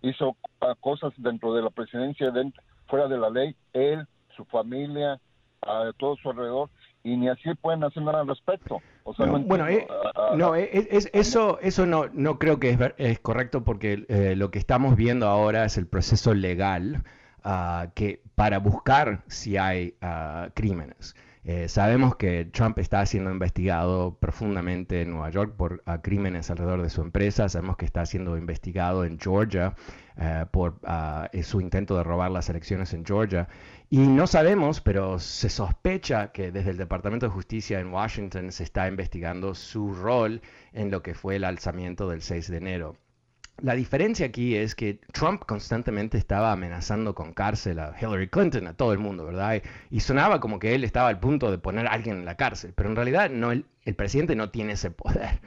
[0.00, 0.34] hizo
[0.80, 5.20] cosas dentro de la presidencia dentro, fuera de la ley él su familia
[5.60, 6.70] a todo su alrededor
[7.04, 8.80] y ni así pueden hacer nada al respecto.
[9.04, 9.86] Bueno eh,
[10.34, 14.58] no es, eso eso no no creo que es, es correcto porque eh, lo que
[14.58, 17.04] estamos viendo ahora es el proceso legal
[17.48, 21.14] Ah, que para buscar si hay ah, crímenes.
[21.44, 26.82] Eh, sabemos que Trump está siendo investigado profundamente en Nueva York por ah, crímenes alrededor
[26.82, 27.48] de su empresa.
[27.48, 29.76] Sabemos que está siendo investigado en Georgia
[30.16, 30.80] eh, por
[31.44, 33.46] su intento de robar las elecciones en Georgia.
[33.90, 38.64] Y no sabemos, pero se sospecha que desde el Departamento de Justicia en Washington se
[38.64, 42.96] está investigando su rol en lo que fue el alzamiento del 6 de enero.
[43.62, 48.74] La diferencia aquí es que Trump constantemente estaba amenazando con cárcel a Hillary Clinton, a
[48.74, 49.62] todo el mundo, ¿verdad?
[49.90, 52.74] Y, sonaba como que él estaba al punto de poner a alguien en la cárcel,
[52.76, 53.64] pero en realidad no, el,
[53.96, 55.40] presidente no tiene ese poder.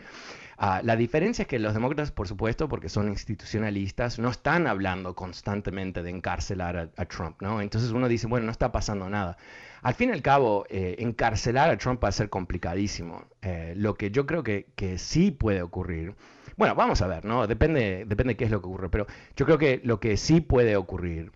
[0.57, 5.15] Ah, la diferencia es que los demócratas, por supuesto, porque son institucionalistas, no están hablando
[5.15, 7.61] constantemente de encarcelar a, Trump, ¿no?
[7.61, 9.37] Entonces uno dice, bueno, no está pasando nada.
[9.83, 13.23] Al fin y al cabo, eh, encarcelar a Trump va a ser complicadísimo.
[13.41, 16.15] Eh, lo que yo creo que, que sí puede ocurrir
[16.59, 17.47] bueno, vamos a ver, ¿no?
[17.47, 20.41] Depende, depende de qué es lo que ocurre, pero yo creo que lo que sí
[20.41, 21.31] puede ocurrir,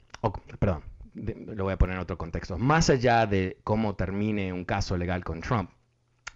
[0.59, 0.83] perdón,
[1.15, 5.23] lo voy a poner en otro contexto, más allá de cómo termine un caso legal
[5.23, 5.69] con Trump,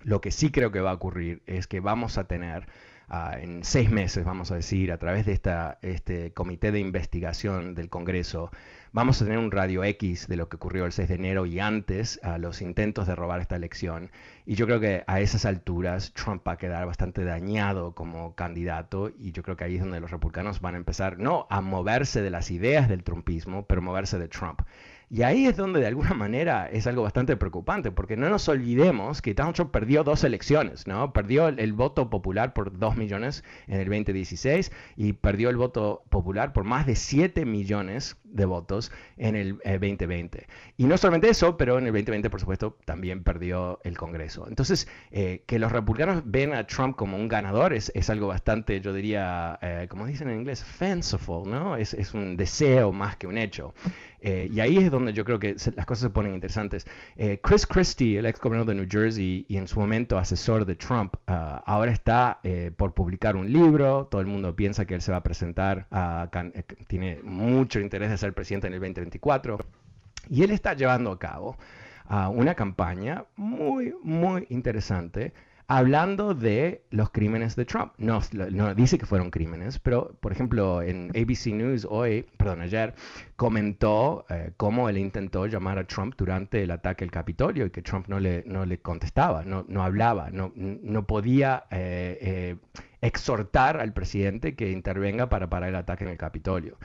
[0.04, 2.66] lo que sí creo que va a ocurrir es que vamos a tener
[3.10, 7.76] ah, en seis meses, vamos a decir, a través de esta, este comité de investigación
[7.76, 8.52] del Congreso,
[8.98, 11.60] vamos a tener un radio X de lo que ocurrió el 6 de enero y
[11.60, 14.10] antes a los intentos de robar esta elección.
[14.44, 19.12] Y yo creo que a esas alturas Trump va a quedar bastante dañado como candidato
[19.20, 22.24] y yo creo que ahí es donde los republicanos van a empezar no a moverse
[22.24, 24.62] de las ideas del trumpismo, pero moverse de Trump.
[25.10, 29.22] Y ahí es donde de alguna manera es algo bastante preocupante, porque no nos olvidemos
[29.22, 31.14] que Donald Trump perdió dos elecciones, ¿no?
[31.14, 36.52] Perdió el, voto popular por 2 millones en el 2016 y perdió el voto popular
[36.52, 40.40] por más de 7 millones de votos en el 2020.
[40.40, 44.46] Eh, y no solamente eso, pero en el 2020, por supuesto, también perdió el Congreso.
[44.50, 48.82] Entonces, eh, que los republicanos ven a Trump como un ganador es, es algo bastante,
[48.82, 51.78] yo diría, eh, como dicen en inglés, fanciful, ¿no?
[51.78, 53.74] Es, es un deseo más que un hecho.
[54.20, 56.88] Eh, y ahí es donde yo creo que las cosas se ponen interesantes.
[57.16, 60.76] Eh, Chris Christie, el ex gobernador de New Jersey y en su momento asesor de
[60.76, 64.08] Trump, ah, ahora está eh, por publicar un libro.
[64.10, 65.88] Todo el mundo piensa que él se va a presentar,
[66.88, 69.60] tiene mucho interés de ser presidente en el 2024.
[70.30, 71.58] Y él está llevando a cabo
[72.06, 75.34] ah, una campaña muy, muy interesante
[75.68, 77.94] hablando de los crímenes de Trump.
[77.98, 82.96] No, no, dice que fueron crímenes, pero por ejemplo en ABC News hoy, perdón, ayer,
[83.36, 87.82] comentó eh, cómo él intentó llamar a Trump durante el ataque al Capitolio y que
[87.82, 92.56] Trump no le, no le contestaba, no, no hablaba, no, no podía eh, eh,
[93.02, 96.78] exhortar al presidente que intervenga para parar el ataque en el Capitolio.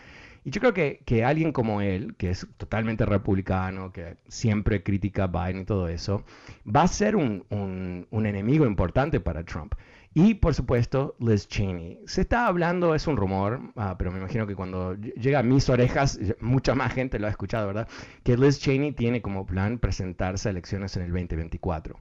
[0.45, 5.25] Y yo creo que, que, alguien como él, que es totalmente republicano, que siempre critica
[5.25, 6.25] a Biden y todo eso,
[6.65, 9.75] va a ser un, un, enemigo importante para Trump.
[10.15, 12.01] Y por supuesto, Liz Cheney.
[12.07, 15.69] Se está hablando, es un rumor, ah, pero me imagino que cuando llega a mis
[15.71, 17.89] orejas, mucha más gente lo ha escuchado, ¿verdad?
[18.23, 21.99] Que Liz Cheney tiene como plan presentarse a elecciones en el 2024.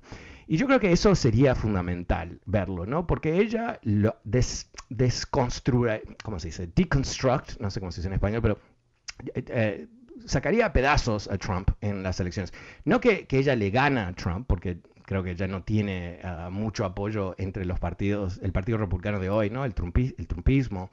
[0.51, 3.07] Y yo creo que eso sería fundamental verlo, ¿no?
[3.07, 6.67] Porque ella lo des, desconstruye, ¿cómo se dice?
[6.75, 8.59] Deconstruct, no sé cómo se dice en español, pero
[9.33, 9.87] eh, eh,
[10.25, 12.51] sacaría pedazos a Trump en las elecciones.
[12.83, 16.83] No que, ella le gana a Trump, porque creo que ya no tiene ah, mucho
[16.83, 19.63] apoyo entre los partidos, el Partido Republicano de hoy, ¿no?
[19.63, 20.91] El, el trumpismo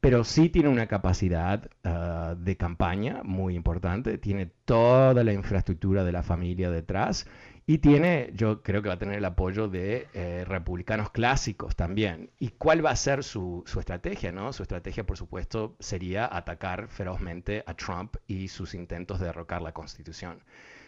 [0.00, 6.12] pero sí tiene una capacidad ah, de campaña muy importante, tiene toda la infraestructura de
[6.12, 7.26] la familia detrás
[7.68, 12.30] y tiene, yo creo que va a tener el apoyo de eh, republicanos clásicos también.
[12.38, 14.30] ¿Y cuál va a ser su, su, estrategia?
[14.30, 14.52] ¿no?
[14.52, 19.72] Su estrategia, por supuesto, sería atacar ferozmente a Trump y sus intentos de derrocar la
[19.72, 20.44] Constitución.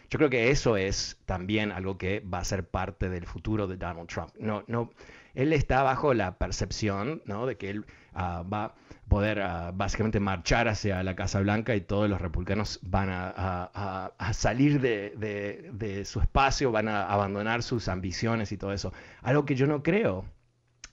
[0.09, 3.75] Yo creo que eso es también algo que va a ser parte del futuro de
[3.75, 4.31] Donald Trump.
[4.39, 4.89] No, no,
[5.35, 7.45] él está bajo la percepción ¿no?
[7.45, 8.73] de que él uh, va
[9.09, 14.13] poder uh, básicamente marchar hacia la Casa Blanca y todos los republicanos van a, a,
[14.17, 18.93] a salir de, de, de, su espacio, van a abandonar sus ambiciones y todo eso.
[19.21, 20.25] Algo que yo no creo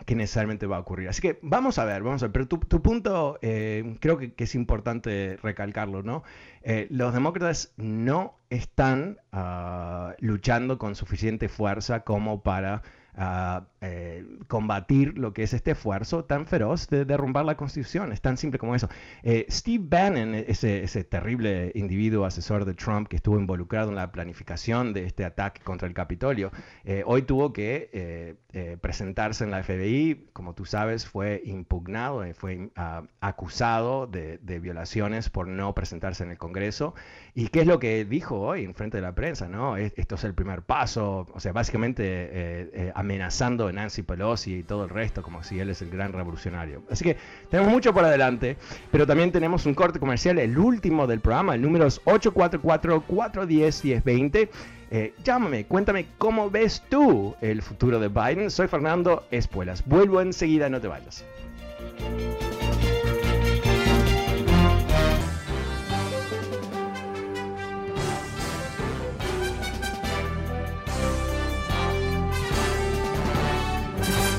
[0.05, 1.09] que necesariamente va a ocurrir.
[1.09, 2.33] Así que vamos a ver, vamos a ver.
[2.33, 6.23] Pero tu, tu punto eh, creo que, es importante recalcarlo, ¿no?
[6.63, 12.83] Eh, los demócratas no están uh, luchando con suficiente fuerza como para
[13.17, 18.13] a eh, combatir lo que es este esfuerzo tan feroz de derrumbar la Constitución.
[18.13, 18.89] Es tan simple como eso.
[19.23, 24.13] Eh, Steve Bannon, ese, ese, terrible individuo asesor de Trump que estuvo involucrado en la
[24.13, 26.51] planificación de este ataque contra el Capitolio,
[26.85, 30.31] eh, hoy tuvo que eh, eh, presentarse en la FBI.
[30.33, 36.25] Como tú sabes, fue impugnado, eh, fue uh, acusado de, de, violaciones por no presentarse
[36.25, 36.95] en el Congreso.
[37.39, 39.47] ¿Y qué es lo que dijo hoy en frente de la prensa?
[39.47, 39.77] ¿no?
[39.77, 44.91] Esto es el primer paso, o sea, básicamente amenazando a Nancy Pelosi y todo el
[44.91, 46.83] resto, como si él es el gran revolucionario.
[46.91, 47.19] Así que
[47.51, 48.57] tenemos mucho por adelante,
[48.91, 54.49] pero también tenemos un corte comercial, el último del programa, el número es 844-410-1020.
[54.91, 58.51] Eh, llámame, cuéntame cómo ves tú el futuro de Biden.
[58.51, 59.87] Soy Fernando Espuelas.
[59.87, 61.23] Vuelvo enseguida, no te vayas.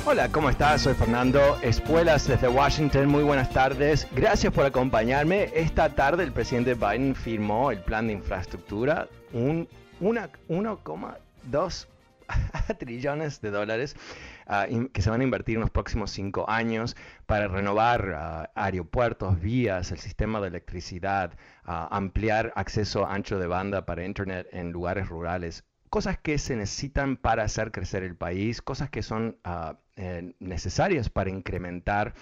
[0.10, 0.84] Hola, ¿cómo estás?
[0.84, 3.08] Soy Fernando Espuelas desde Washington.
[3.08, 4.08] Muy buenas tardes.
[4.16, 5.52] Gracias por acompañarme.
[5.54, 9.68] Esta tarde el presidente Biden firmó el plan de infraestructura, un
[10.00, 11.88] 1,2
[12.80, 13.98] trillones de dólares
[14.48, 19.42] uh, que se van a invertir en los próximos cinco años para renovar uh, aeropuertos,
[19.42, 21.34] vías, el sistema de electricidad,
[21.68, 25.66] uh, ampliar acceso ancho de banda para Internet en lugares rurales.
[25.90, 29.38] Cosas que se necesitan para hacer crecer el país, cosas que son
[29.98, 32.14] eh, necesarias para incrementar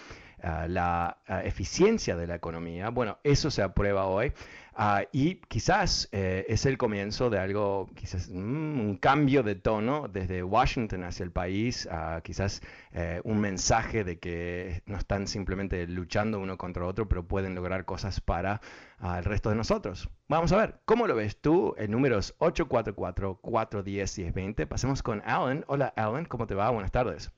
[0.44, 2.90] uh, la uh, eficiencia de la economía.
[2.90, 4.32] Bueno, eso se aprueba hoy
[4.78, 10.08] uh, y quizás eh, es el comienzo de algo, quizás mm, un cambio de tono
[10.08, 11.90] desde Washington hacia el país,
[12.24, 12.62] quizás
[12.94, 17.86] eh, un mensaje de que no están simplemente luchando uno contra otro, pero pueden lograr
[17.86, 18.62] cosas para
[19.02, 20.10] el resto de nosotros.
[20.30, 21.74] Vamos a ver, ¿cómo lo ves tú?
[21.78, 24.68] El número es 844-410-1020.
[24.68, 25.64] Pasemos con Alan.
[25.68, 26.70] Hola Alan, ¿cómo te va?
[26.72, 27.32] Buenas tardes.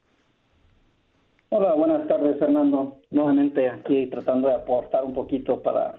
[1.50, 2.98] Hola, buenas tardes, Fernando.
[3.10, 5.96] Nuevamente aquí tratando de aportar un poquito para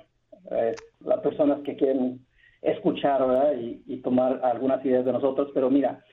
[0.50, 2.20] eh, las personas que quieren
[2.60, 3.22] escuchar
[3.58, 5.48] y, y, tomar algunas ideas de nosotros.
[5.54, 6.04] Pero mira,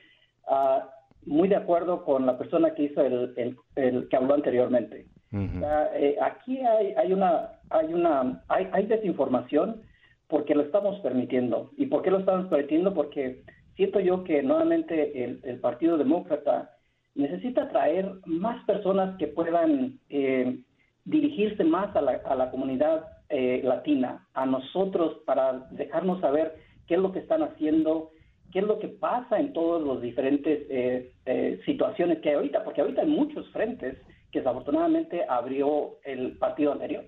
[0.48, 0.80] uh,
[1.26, 5.06] muy de acuerdo con la persona que hizo el, el, el que habló anteriormente.
[5.30, 5.60] Uh -huh.
[5.60, 9.82] uh, eh, aquí hay, hay una, hay una, hay, hay desinformación
[10.28, 11.72] porque lo estamos permitiendo.
[11.76, 12.94] ¿Y por qué lo estamos permitiendo?
[12.94, 13.42] Porque
[13.74, 16.75] siento yo que nuevamente el, el Partido Demócrata
[17.16, 20.60] necesita traer más personas que puedan eh,
[21.04, 26.54] dirigirse más a la, a la comunidad eh, latina, a nosotros, para dejarnos saber
[26.86, 28.10] qué es lo que están haciendo,
[28.52, 32.64] qué es lo que pasa en todas las diferentes eh, eh, situaciones que hay ahorita,
[32.64, 33.96] porque ahorita hay muchos frentes
[34.30, 37.04] que desafortunadamente abrió el partido anterior.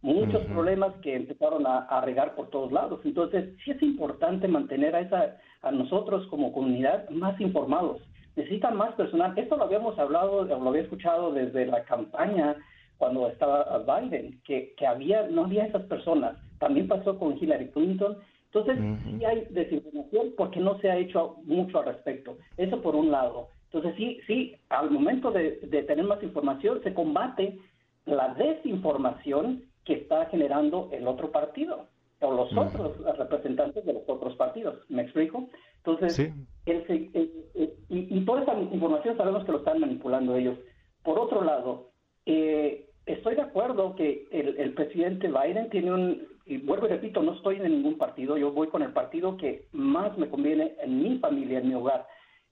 [0.00, 0.52] Muchos uh -huh.
[0.54, 3.00] problemas que empezaron a, a, regar por todos lados.
[3.04, 8.00] Entonces, sí es importante mantener a, esa, a nosotros como comunidad más informados
[8.38, 9.36] necesitan más personal.
[9.36, 12.56] Esto lo habíamos hablado, lo había escuchado desde la campaña
[12.96, 16.36] cuando estaba Biden, que, que había, no había esas personas.
[16.58, 18.16] También pasó con Hillary Clinton.
[18.46, 19.18] Entonces, uh -huh.
[19.18, 22.38] sí hay desinformación porque no se ha hecho mucho al respecto.
[22.56, 23.48] Eso por un lado.
[23.66, 27.58] Entonces, sí, sí, al momento de, de tener más información, se combate
[28.06, 31.86] la desinformación que está generando el otro partido
[32.20, 32.66] o los -huh.
[32.66, 34.76] otros representantes de los otros partidos.
[34.88, 35.48] ¿Me explico?
[35.78, 36.32] Entonces, sí.
[36.66, 37.10] el, el,
[37.54, 40.58] el, y, y, toda esa información sabemos que lo están manipulando ellos.
[41.02, 41.90] Por otro lado,
[42.26, 47.34] eh, estoy de acuerdo que el, presidente Biden tiene un, y vuelvo y repito, no
[47.34, 51.18] estoy en ningún partido, yo voy con el partido que más me conviene en mi
[51.18, 52.06] familia, en mi hogar.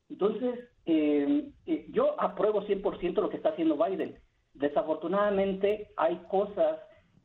[0.09, 4.19] Entonces, eh, eh yo apruebo 100% lo que está haciendo Biden.
[4.55, 6.79] Desafortunadamente, hay cosas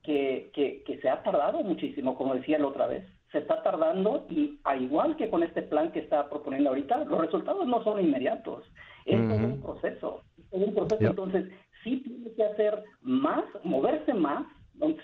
[0.03, 4.25] que, que, que se ha tardado muchísimo, como decía la otra vez se está tardando
[4.29, 8.01] y al igual que con este plan que está proponiendo ahorita, los resultados no son
[8.01, 8.65] inmediatos.
[9.05, 9.45] Es uh -huh.
[9.45, 10.23] un proceso.
[10.51, 10.99] Es un proceso.
[10.99, 11.09] Yep.
[11.11, 11.49] Entonces,
[11.83, 14.45] sí tiene que hacer más, moverse más,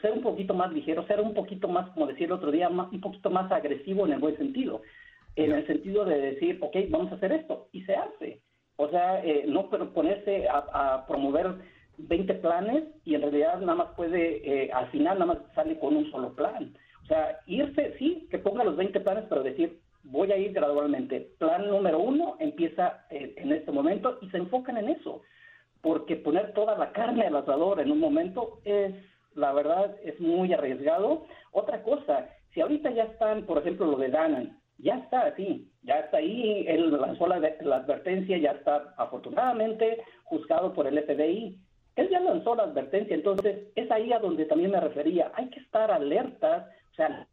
[0.02, 2.92] ser un poquito más ligero, ser un poquito más, como decía el otro día, más,
[2.92, 4.82] un poquito más agresivo en el buen sentido.
[5.36, 7.70] En el sentido de decir, ok, vamos a hacer esto.
[7.72, 8.42] Y se hace.
[8.76, 11.56] O sea, eh, no ponerse a, a, promover
[11.98, 15.96] 20 planes y en realidad nada más puede, eh, al final nada más sale con
[15.96, 16.74] un solo plan.
[17.04, 21.32] O sea, irse, sí, que ponga los 20 planes, pero decir, voy a ir gradualmente.
[21.40, 25.22] Plan número uno empieza eh, en este momento y se enfocan en eso,
[25.82, 28.94] porque poner toda la carne al asador en un momento es,
[29.36, 31.26] la verdad, es muy arriesgado.
[31.52, 36.00] Otra cosa, si ahorita ya están, por ejemplo, lo de Danan, ya está así, ya
[36.00, 41.58] está ahí, él lanzó la, la advertencia, ya está afortunadamente juzgado por el FBI.
[41.98, 45.32] Él ya lanzó la advertencia, entonces es ahí a donde también me refería.
[45.34, 47.28] Hay que estar alertas, o sea,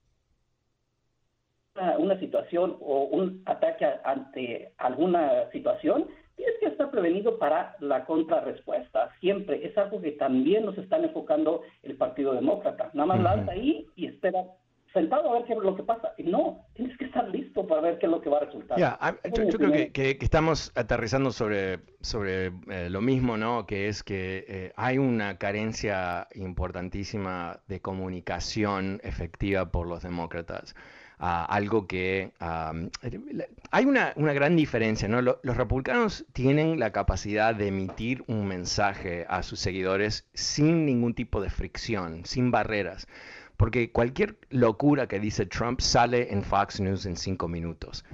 [1.99, 6.07] una, situación o un ataque ante alguna situación,
[6.37, 9.11] tienes que estar prevenido para la contrarrespuesta.
[9.21, 12.91] Siempre es algo que también nos están enfocando el Partido Demócrata.
[12.95, 14.47] Nada más lanza ahí y espera
[14.95, 16.15] sentado a ver qué es lo que pasa.
[16.17, 18.79] Y no, tienes que estar listo para ver qué es lo que va a resultar.
[18.79, 23.67] yo, creo que, estamos aterrizando sobre, sobre eh, lo mismo, ¿no?
[23.67, 30.75] Que es que eh, hay una carencia importantísima de comunicación efectiva por los demócratas.
[31.19, 35.23] algo que hay una, una, gran diferencia, ¿no?
[35.23, 41.41] los republicanos tienen la capacidad de emitir un mensaje a sus seguidores sin ningún tipo
[41.41, 43.07] de fricción, sin barreras
[43.57, 48.05] porque cualquier locura que dice Trump sale en Fox News en cinco minutos.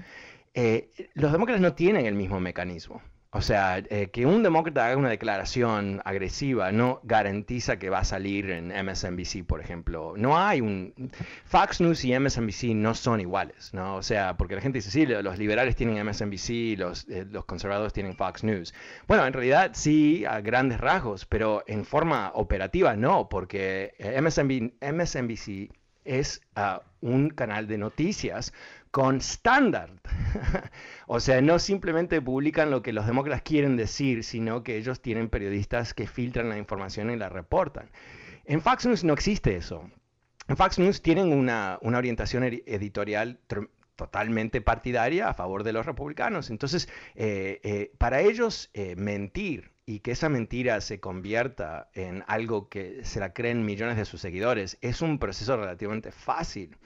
[0.54, 3.02] Eh, los demócratas no tienen el mismo mecanismo.
[3.32, 8.04] O sea, eh, que un demócrata haga una declaración agresiva no garantiza que va a
[8.04, 10.14] salir en MSNBC, por ejemplo.
[10.16, 11.12] No hay un...
[11.44, 13.94] Fox News y MSNBC no son iguales, ¿no?
[13.94, 17.92] O sea, porque la gente dice, sí, los liberales tienen MSNBC, los, eh, los conservadores
[17.92, 18.74] tienen Fox News.
[19.06, 25.70] Bueno, en realidad sí, a grandes rasgos, pero en forma operativa no, porque MSNBC,
[26.04, 28.52] es ah, un canal de noticias
[28.90, 29.90] con estándar.
[31.06, 35.28] o sea, no simplemente publican lo que los demócratas quieren decir, sino que ellos tienen
[35.28, 37.90] periodistas que filtran la información y la reportan.
[38.44, 39.90] En Fox News no existe eso.
[40.48, 43.38] En Fox News tienen una, orientación editorial
[43.94, 46.50] totalmente partidaria a favor de los republicanos.
[46.50, 52.68] Entonces, eh, eh, para ellos eh, mentir y que esa mentira se convierta en algo
[52.68, 56.76] que se la creen millones de sus seguidores es un proceso relativamente fácil.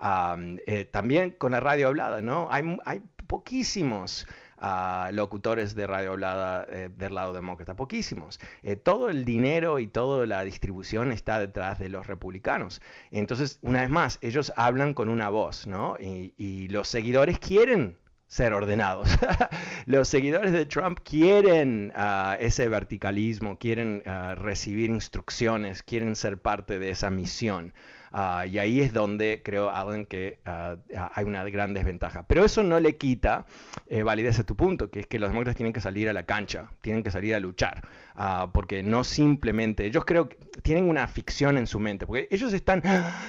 [0.00, 2.48] Eh, también con la radio hablada, ¿no?
[2.50, 4.26] Hay, hay poquísimos
[4.58, 8.40] ah, locutores de radio hablada eh, del lado demócrata, poquísimos.
[8.62, 12.80] Eh, todo el dinero y toda la distribución está detrás de los republicanos.
[13.12, 15.96] Entonces, una vez más, ellos hablan con una voz, ¿no?
[16.00, 17.96] Y, los seguidores quieren
[18.26, 19.08] ser ordenados.
[19.86, 26.78] los seguidores de Trump quieren ah, ese verticalismo, quieren ah, recibir instrucciones, quieren ser parte
[26.78, 27.72] de esa misión.
[28.12, 30.76] Ah, y ahí es donde creo, Alan, que ah,
[31.14, 32.24] hay una gran desventaja.
[32.26, 33.46] Pero eso no le quita
[33.86, 36.24] eh, validez a tu punto, que es que los demócratas tienen que salir a la
[36.24, 41.06] cancha, tienen que salir a luchar, ah, porque no simplemente, ellos creo que tienen una
[41.06, 42.82] ficción en su mente, porque ellos están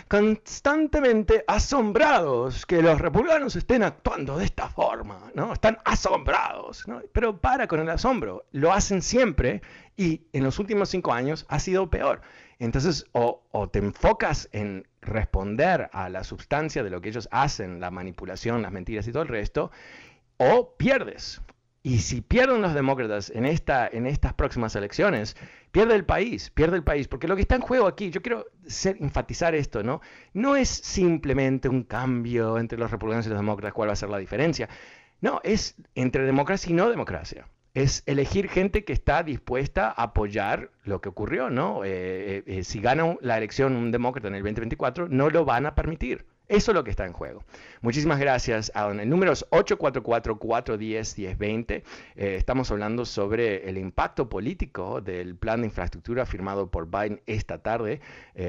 [0.08, 5.54] constantemente asombrados que los republicanos estén actuando de esta forma, ¿no?
[5.54, 7.02] Están asombrados, ¿no?
[7.12, 9.62] Pero para con el asombro, lo hacen siempre
[9.96, 12.22] y en los últimos cinco años ha sido peor.
[12.60, 17.89] Entonces, o, te enfocas en responder a la sustancia de lo que ellos hacen, la
[17.89, 19.72] manipulación, las mentiras y todo el resto,
[20.38, 21.41] o pierdes.
[21.82, 25.38] Y si pierden los demócratas en, esta, en estas próximas elecciones,
[25.72, 28.45] pierde el país, pierde el país, porque lo que está en juego aquí, yo quiero
[28.99, 30.01] enfatizar esto, ¿no?
[30.34, 34.10] No es simplemente un cambio entre los republicanos y los demócratas, cuál va a ser
[34.10, 34.68] la diferencia.
[35.22, 40.70] No, es entre democracia y no democracia es elegir gente que está dispuesta a apoyar
[40.84, 41.84] lo que ocurrió, ¿no?
[41.84, 45.66] Eh, eh, eh, si gana la elección un demócrata en el 2024, no lo van
[45.66, 46.26] a permitir.
[46.48, 47.44] Eso es lo que está en juego.
[47.82, 49.00] Muchísimas gracias, Alan.
[49.00, 51.84] El número es 844-410-1020.
[52.16, 58.02] estamos hablando sobre el impacto político del plan de infraestructura firmado por Biden esta tarde.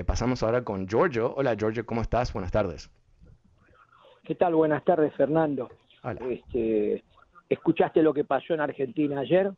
[0.06, 1.34] pasamos ahora con Giorgio.
[1.36, 2.32] Hola, Giorgio, ¿cómo estás?
[2.32, 2.90] Buenas tardes.
[4.24, 4.54] ¿Qué tal?
[4.54, 5.68] Buenas tardes, Fernando.
[6.02, 6.20] Hola.
[6.30, 7.04] Este,
[7.50, 9.50] ¿Escuchaste lo que pasó en Argentina ayer?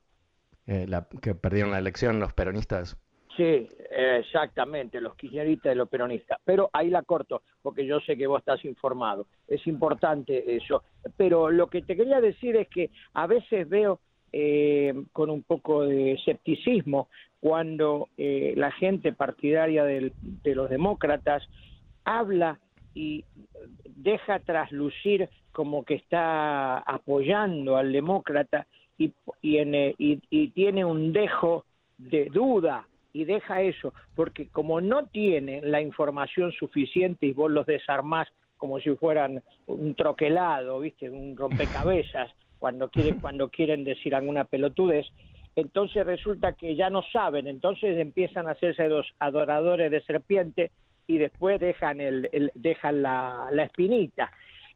[0.66, 0.88] Eh,
[1.20, 2.96] que perdieron la elección los peronistas.
[3.36, 6.38] Sí, exactamente, los kirchneristas y los peronistas.
[6.44, 9.26] Pero ahí la corto, porque yo sé que vos estás informado.
[9.46, 10.82] Es importante eso.
[11.16, 14.00] Pero lo que te quería decir es que a veces veo
[14.32, 17.08] eh, con un poco de escepticismo
[17.40, 20.12] cuando eh, la gente partidaria de
[20.54, 21.42] los demócratas
[22.04, 22.58] habla
[22.94, 23.24] y
[23.96, 28.66] deja traslucir como que está apoyando al demócrata
[28.98, 29.12] y,
[29.42, 31.64] y, tiene un dejo
[31.98, 37.66] de duda y deja eso, porque como no tiene la información suficiente y vos los
[37.66, 41.10] desarmás como si fueran un troquelado, ¿viste?
[41.10, 45.06] Un rompecabezas, cuando quieren, cuando quieren decir alguna pelotudez,
[45.56, 50.70] entonces resulta que ya no saben, entonces empiezan a hacerse los adoradores de serpiente
[51.06, 54.30] y después dejan, el, dejan la, la espinita.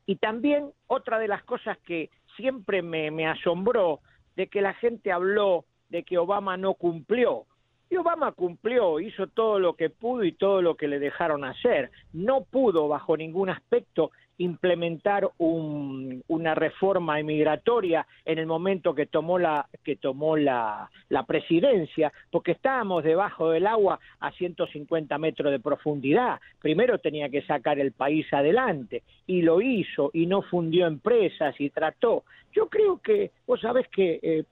[0.06, 4.00] Y también otra de las cosas que siempre me, me asombró,
[4.36, 7.46] de que la gente habló de que Obama no cumplió.
[7.88, 11.90] Y Obama cumplió, hizo todo lo que pudo y todo lo que le dejaron hacer.
[12.12, 19.66] No pudo bajo ningún aspecto implementar una reforma migratoria en el momento que tomó la
[19.84, 26.40] que tomó la, la, presidencia, porque estábamos debajo del agua a 150 metros de profundidad.
[26.60, 31.70] Primero tenía que sacar el país adelante y lo hizo y no fundió empresas y
[31.70, 32.24] trató.
[32.52, 34.44] Yo creo que vos sabés que eh,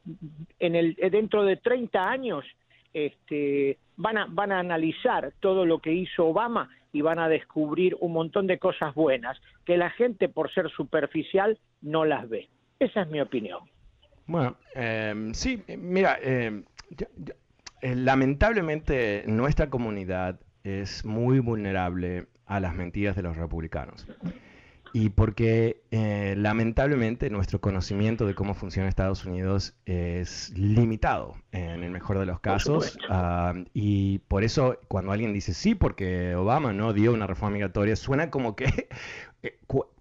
[0.58, 2.44] en el dentro de 30 años
[2.92, 7.96] este, van a van a analizar todo lo que hizo Obama y van a descubrir
[8.00, 9.36] un montón de cosas buenas
[9.66, 12.48] que la gente por ser superficial no las ve.
[12.78, 13.58] Esa es mi opinión.
[14.26, 16.64] Bueno, em, sí, mira, em,
[17.82, 24.06] eh, lamentablemente nuestra comunidad es muy vulnerable a las mentiras de los republicanos
[24.94, 31.90] y porque eh, lamentablemente nuestro conocimiento de cómo funciona Estados Unidos es limitado en el
[31.90, 36.92] mejor de los casos ah, y por eso cuando alguien dice sí porque Obama no
[36.92, 38.88] dio una reforma migratoria suena como que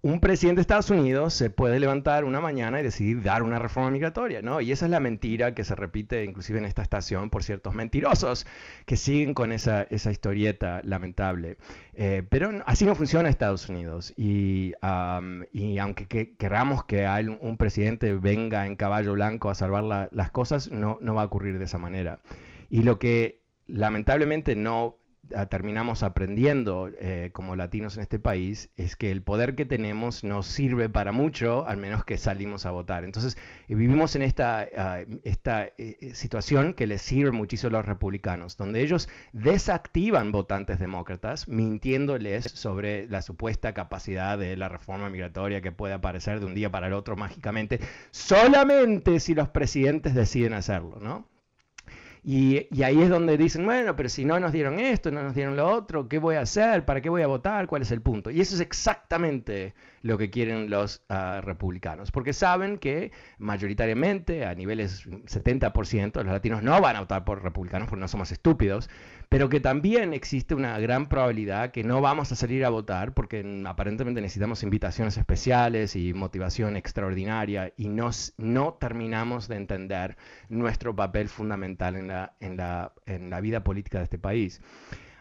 [0.02, 3.90] un presidente de Estados Unidos se puede levantar una mañana y decidir dar una reforma
[3.90, 4.60] migratoria, ¿no?
[4.60, 8.46] Y esa es la mentira que se repite inclusive en esta estación por ciertos mentirosos
[8.86, 11.58] que siguen con esa, historieta lamentable.
[11.94, 14.14] Eh, pero así no funciona Estados Unidos.
[14.16, 14.72] Y,
[15.52, 17.06] y aunque queramos que
[17.40, 21.64] un presidente venga en caballo blanco a salvar las cosas, no va a ocurrir de
[21.64, 22.20] esa manera.
[22.70, 24.96] Y lo que lamentablemente no
[25.48, 30.46] terminamos aprendiendo eh, como latinos en este país es que el poder que tenemos nos
[30.46, 33.04] sirve para mucho, al menos que salimos a votar.
[33.04, 33.36] Entonces,
[33.68, 38.56] eh, vivimos en esta, ah, esta eh, situación que les sirve muchísimo a los republicanos,
[38.56, 45.72] donde ellos desactivan votantes demócratas, mintiéndoles sobre la supuesta capacidad de la reforma migratoria que
[45.72, 50.98] puede aparecer de un día para el otro mágicamente, solamente si los presidentes deciden hacerlo,
[51.00, 51.33] ¿no?
[52.26, 55.56] Y, ahí es donde dicen, bueno, pero si no nos dieron esto, no nos dieron
[55.56, 56.86] lo otro, ¿qué voy a hacer?
[56.86, 57.66] ¿Para qué voy a votar?
[57.66, 58.30] ¿Cuál es el punto?
[58.30, 59.74] Y eso es exactamente
[60.04, 66.62] lo que quieren los ah, republicanos, porque saben que mayoritariamente, a niveles 70%, los latinos
[66.62, 68.90] no van a votar por republicanos porque no somos estúpidos,
[69.30, 73.62] pero que también existe una gran probabilidad que no vamos a salir a votar porque
[73.66, 80.18] aparentemente necesitamos invitaciones especiales y motivación extraordinaria y nos, no terminamos de entender
[80.50, 84.60] nuestro papel fundamental en la, en la, en la vida política de este país.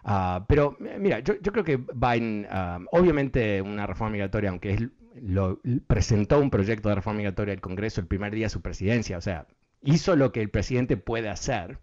[0.03, 4.91] Ah, pero mira, yo, creo que Biden, ah, obviamente una reforma migratoria, aunque él
[5.21, 9.17] lo, presentó un proyecto de reforma migratoria al Congreso el primer día de su presidencia,
[9.17, 9.47] o sea,
[9.81, 11.79] hizo lo que el presidente puede hacer.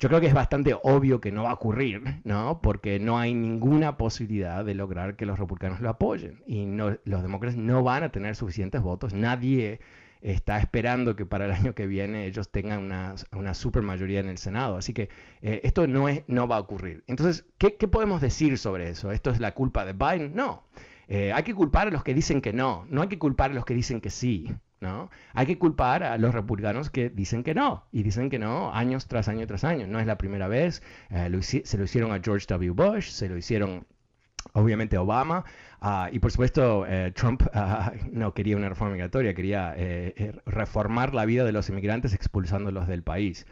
[0.00, 2.60] Yo creo que es bastante obvio que no va a ocurrir, ¿no?
[2.62, 6.40] Porque no hay ninguna posibilidad de lograr que los republicanos lo apoyen.
[6.46, 9.12] Y no, los demócratas no van a tener suficientes votos.
[9.12, 9.80] Nadie
[10.20, 14.28] está esperando que para el año que viene ellos tengan una, una super mayoría en
[14.28, 14.76] el Senado.
[14.76, 15.08] Así que
[15.42, 17.04] eh, esto no, es, no va a ocurrir.
[17.06, 19.12] Entonces, ¿qué, ¿qué, podemos decir sobre eso?
[19.12, 20.34] ¿Esto es la culpa de Biden?
[20.34, 20.64] No.
[21.08, 22.86] Eh, hay que culpar a los que dicen que no.
[22.90, 24.52] No hay que culpar a los que dicen que sí.
[24.80, 25.10] ¿no?
[25.32, 29.08] Hay que culpar a los republicanos que dicen que no, y dicen que no años
[29.08, 29.86] tras año tras año.
[29.86, 32.70] No es la primera vez, eh, se lo hicieron a George W.
[32.70, 33.86] Bush, se lo hicieron
[34.52, 35.44] obviamente Obama,
[35.80, 41.14] ah, y por supuesto eh, Trump ah, no quería una reforma migratoria, quería eh, reformar
[41.14, 43.46] la vida de los inmigrantes expulsándolos del país.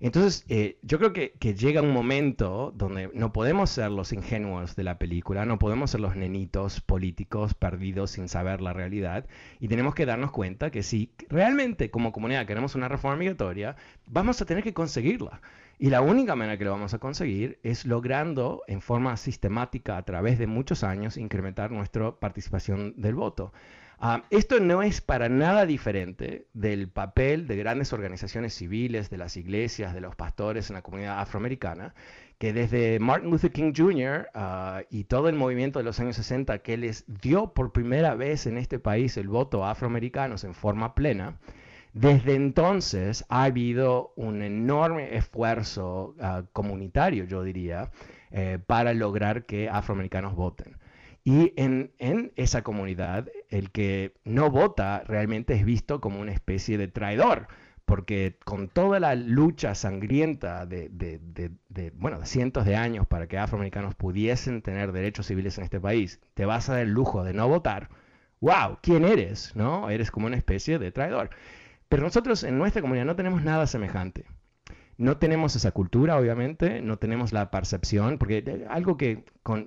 [0.00, 4.82] Entonces, eh, yo creo que, llega un momento donde no podemos ser los ingenuos de
[4.82, 9.26] la película, no podemos ser los nenitos políticos perdidos sin saber la realidad,
[9.60, 13.76] y tenemos que darnos cuenta que si realmente como comunidad queremos una reforma migratoria,
[14.06, 15.42] vamos a tener que conseguirla.
[15.82, 20.02] Y la única manera que lo vamos a conseguir es logrando en forma sistemática a
[20.04, 23.54] través de muchos años incrementar nuestra participación del voto.
[23.98, 29.38] Ah, esto no es para nada diferente del papel de grandes organizaciones civiles, de las
[29.38, 31.94] iglesias, de los pastores en la comunidad afroamericana,
[32.36, 34.28] que desde Martin Luther King Jr.
[34.34, 38.44] Ah, y todo el movimiento de los años 60 que les dio por primera vez
[38.44, 41.38] en este país el voto a afroamericanos en forma plena,
[41.92, 47.90] desde entonces ha habido un enorme esfuerzo ah, comunitario, yo diría,
[48.30, 50.76] eh, para lograr que afroamericanos voten.
[51.24, 51.92] Y en,
[52.36, 57.48] esa comunidad, el que no vota realmente es visto como una especie de traidor,
[57.84, 61.60] porque con toda la lucha sangrienta de,
[61.94, 66.20] bueno, de cientos de años para que afroamericanos pudiesen tener derechos civiles en este país,
[66.34, 67.90] te vas a dar el lujo de no votar,
[68.40, 69.54] wow, ¿quién eres?
[69.54, 69.90] ¿No?
[69.90, 71.30] Eres como una especie de traidor.
[71.90, 74.24] Pero nosotros en nuestra comunidad no tenemos nada semejante.
[74.96, 79.24] no tenemos esa cultura, obviamente, no tenemos la percepción, porque algo que,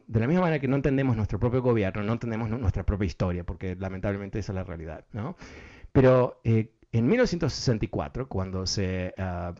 [0.07, 3.43] de la misma manera que no entendemos nuestro propio gobierno, no entendemos nuestra propia historia,
[3.43, 5.35] porque lamentablemente esa es la realidad, ¿no?
[5.91, 9.53] Pero eh, en 1964, cuando se, ah,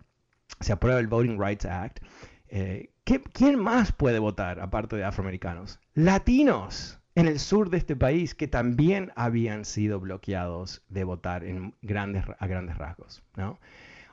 [0.59, 1.99] se aprueba el Voting Rights Act,
[2.47, 5.79] eh, ¿quién más puede votar aparte de afroamericanos?
[5.95, 11.75] Latinos en el sur de este país que también habían sido bloqueados de votar en
[11.81, 13.59] grandes, a grandes rasgos, ¿no?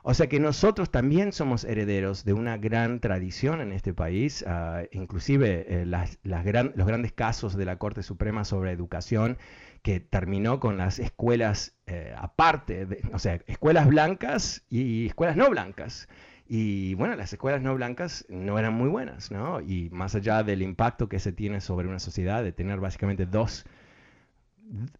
[0.03, 4.81] O sea que nosotros también somos herederos de una gran tradición en este país, ah,
[4.91, 9.37] inclusive eh, los grandes casos de la Corte Suprema sobre educación
[9.83, 16.07] que terminó con las escuelas eh, aparte, o sea, escuelas blancas y escuelas no blancas.
[16.53, 19.61] Y bueno, las escuelas no blancas no eran muy buenas, ¿no?
[19.61, 23.63] Y más allá del impacto que se tiene sobre una sociedad, de tener básicamente dos,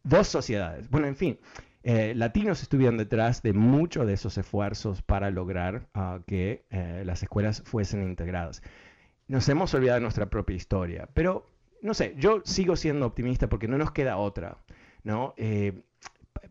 [0.01, 0.89] dos sociedades.
[0.89, 1.39] Bueno, en fin,
[1.83, 7.21] eh, latinos estuvieron detrás de muchos de esos esfuerzos para lograr ah, que eh, las
[7.21, 8.63] escuelas fuesen integradas.
[9.27, 13.67] Nos hemos olvidado de nuestra propia historia, pero no sé, yo sigo siendo optimista porque
[13.67, 14.57] no nos queda otra,
[15.03, 15.33] ¿no?
[15.35, 15.81] Eh,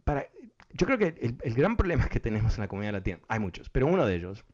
[0.05, 0.27] para,
[0.75, 3.71] yo creo que el, el gran problema que tenemos en la comunidad latina, hay muchos,
[3.71, 4.45] pero uno de ellos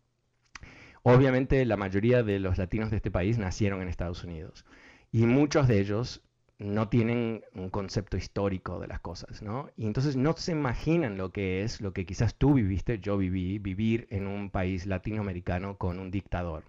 [1.15, 4.65] Obviamente la mayoría de los latinos de este país nacieron en Estados Unidos
[5.13, 6.23] y muchos de ellos
[6.59, 9.71] no tienen un concepto histórico de las cosas, ¿no?
[9.77, 13.59] Y entonces no se imaginan lo que es, lo que quizás tú viviste, yo viví,
[13.59, 16.65] vivir en un país latinoamericano con un dictador,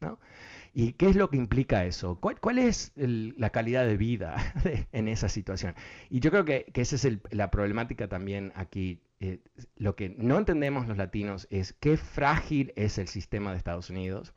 [0.00, 0.20] ¿no?
[0.72, 2.20] ¿Y qué es lo que implica eso?
[2.20, 4.36] ¿Cuál, es la calidad de vida
[4.92, 5.74] en esa situación?
[6.10, 9.00] Y yo creo que, esa es la problemática también aquí.
[9.20, 9.40] Eh,
[9.76, 14.32] lo que no entendemos los latinos es qué frágil es el sistema de Estados Unidos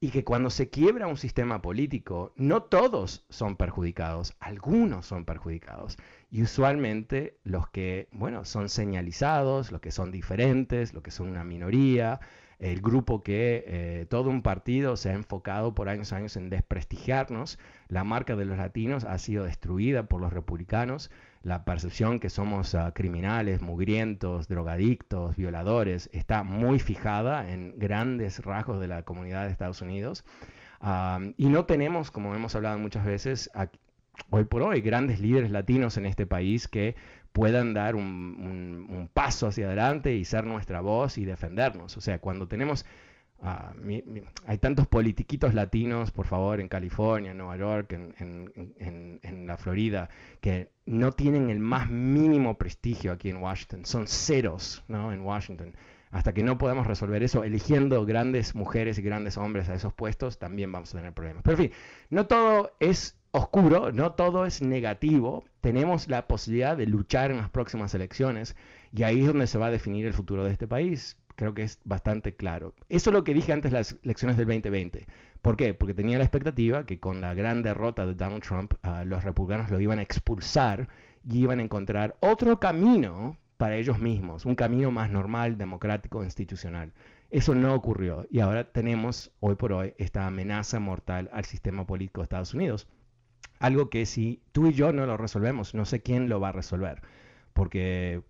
[0.00, 5.96] y que cuando se quiebra un sistema político, no todos son perjudicados, algunos son perjudicados.
[6.30, 11.44] Y usualmente los que, bueno, son señalizados, los que son diferentes, los que son una
[11.44, 12.20] minoría,
[12.58, 16.50] el grupo que eh, todo un partido se ha enfocado por años y años en
[16.50, 17.58] desprestigiarnos.
[17.88, 21.10] La marca de los latinos ha sido destruida por los republicanos.
[21.44, 28.80] La percepción que somos ah, criminales, mugrientos, drogadictos, violadores, está muy fijada en grandes rasgos
[28.80, 30.24] de la comunidad de Estados Unidos.
[31.36, 33.50] y no tenemos, como hemos hablado muchas veces,
[34.30, 36.96] hoy por hoy, grandes líderes latinos en este país que
[37.32, 41.96] puedan dar un, paso hacia adelante y ser nuestra voz y defendernos.
[41.98, 42.86] O sea, cuando tenemos...
[43.42, 43.74] Ah,
[44.46, 50.08] hay tantos politiquitos latinos, por favor, en California, en Nueva York, en, la Florida,
[50.40, 53.84] que no tienen el más mínimo prestigio aquí en Washington.
[53.84, 55.12] Son ceros ¿no?
[55.12, 55.74] en Washington.
[56.10, 60.38] Hasta que no podamos resolver eso, eligiendo grandes mujeres y grandes hombres a esos puestos,
[60.38, 61.42] también vamos a tener problemas.
[61.42, 61.72] Pero en fin,
[62.08, 65.44] no todo es oscuro, no todo es negativo.
[65.60, 68.54] Tenemos la posibilidad de luchar en las próximas elecciones
[68.92, 71.18] y ahí es donde se va a definir el futuro de este país.
[71.36, 72.74] Creo que es bastante claro.
[72.88, 75.06] Eso es lo que dije antes de las elecciones del 2020.
[75.42, 75.74] ¿Por qué?
[75.74, 79.70] Porque tenía la expectativa que con la gran derrota de Donald Trump, ah, los republicanos
[79.70, 80.88] lo iban a expulsar
[81.28, 86.92] y iban a encontrar otro camino para ellos mismos, un camino más normal, democrático, institucional.
[87.30, 92.20] Eso no ocurrió y ahora tenemos hoy por hoy esta amenaza mortal al sistema político
[92.20, 92.86] de Estados Unidos
[93.58, 96.52] algo que si tú y yo no lo resolvemos, no sé quién lo va a
[96.52, 97.00] resolver,
[97.52, 98.22] porque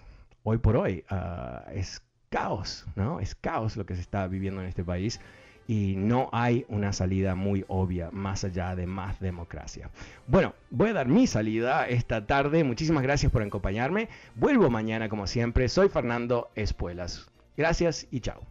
[0.42, 2.02] hoy por hoy ah, es
[2.35, 3.20] caos, ¿no?
[3.20, 5.20] Es caos lo que se está viviendo en este país
[5.68, 9.89] y no hay una salida muy obvia más allá de más democracia.
[10.26, 12.64] Bueno, voy a dar mi salida esta tarde.
[12.64, 14.09] Muchísimas gracias por acompañarme.
[14.35, 15.68] Vuelvo mañana como siempre.
[15.68, 17.30] Soy Fernando Espuelas.
[17.57, 18.43] Gracias y chao.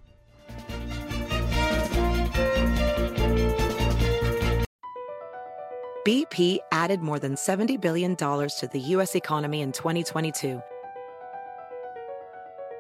[6.06, 9.16] BP added more than $70 billion to the U.S.
[9.16, 10.62] economy in 2022.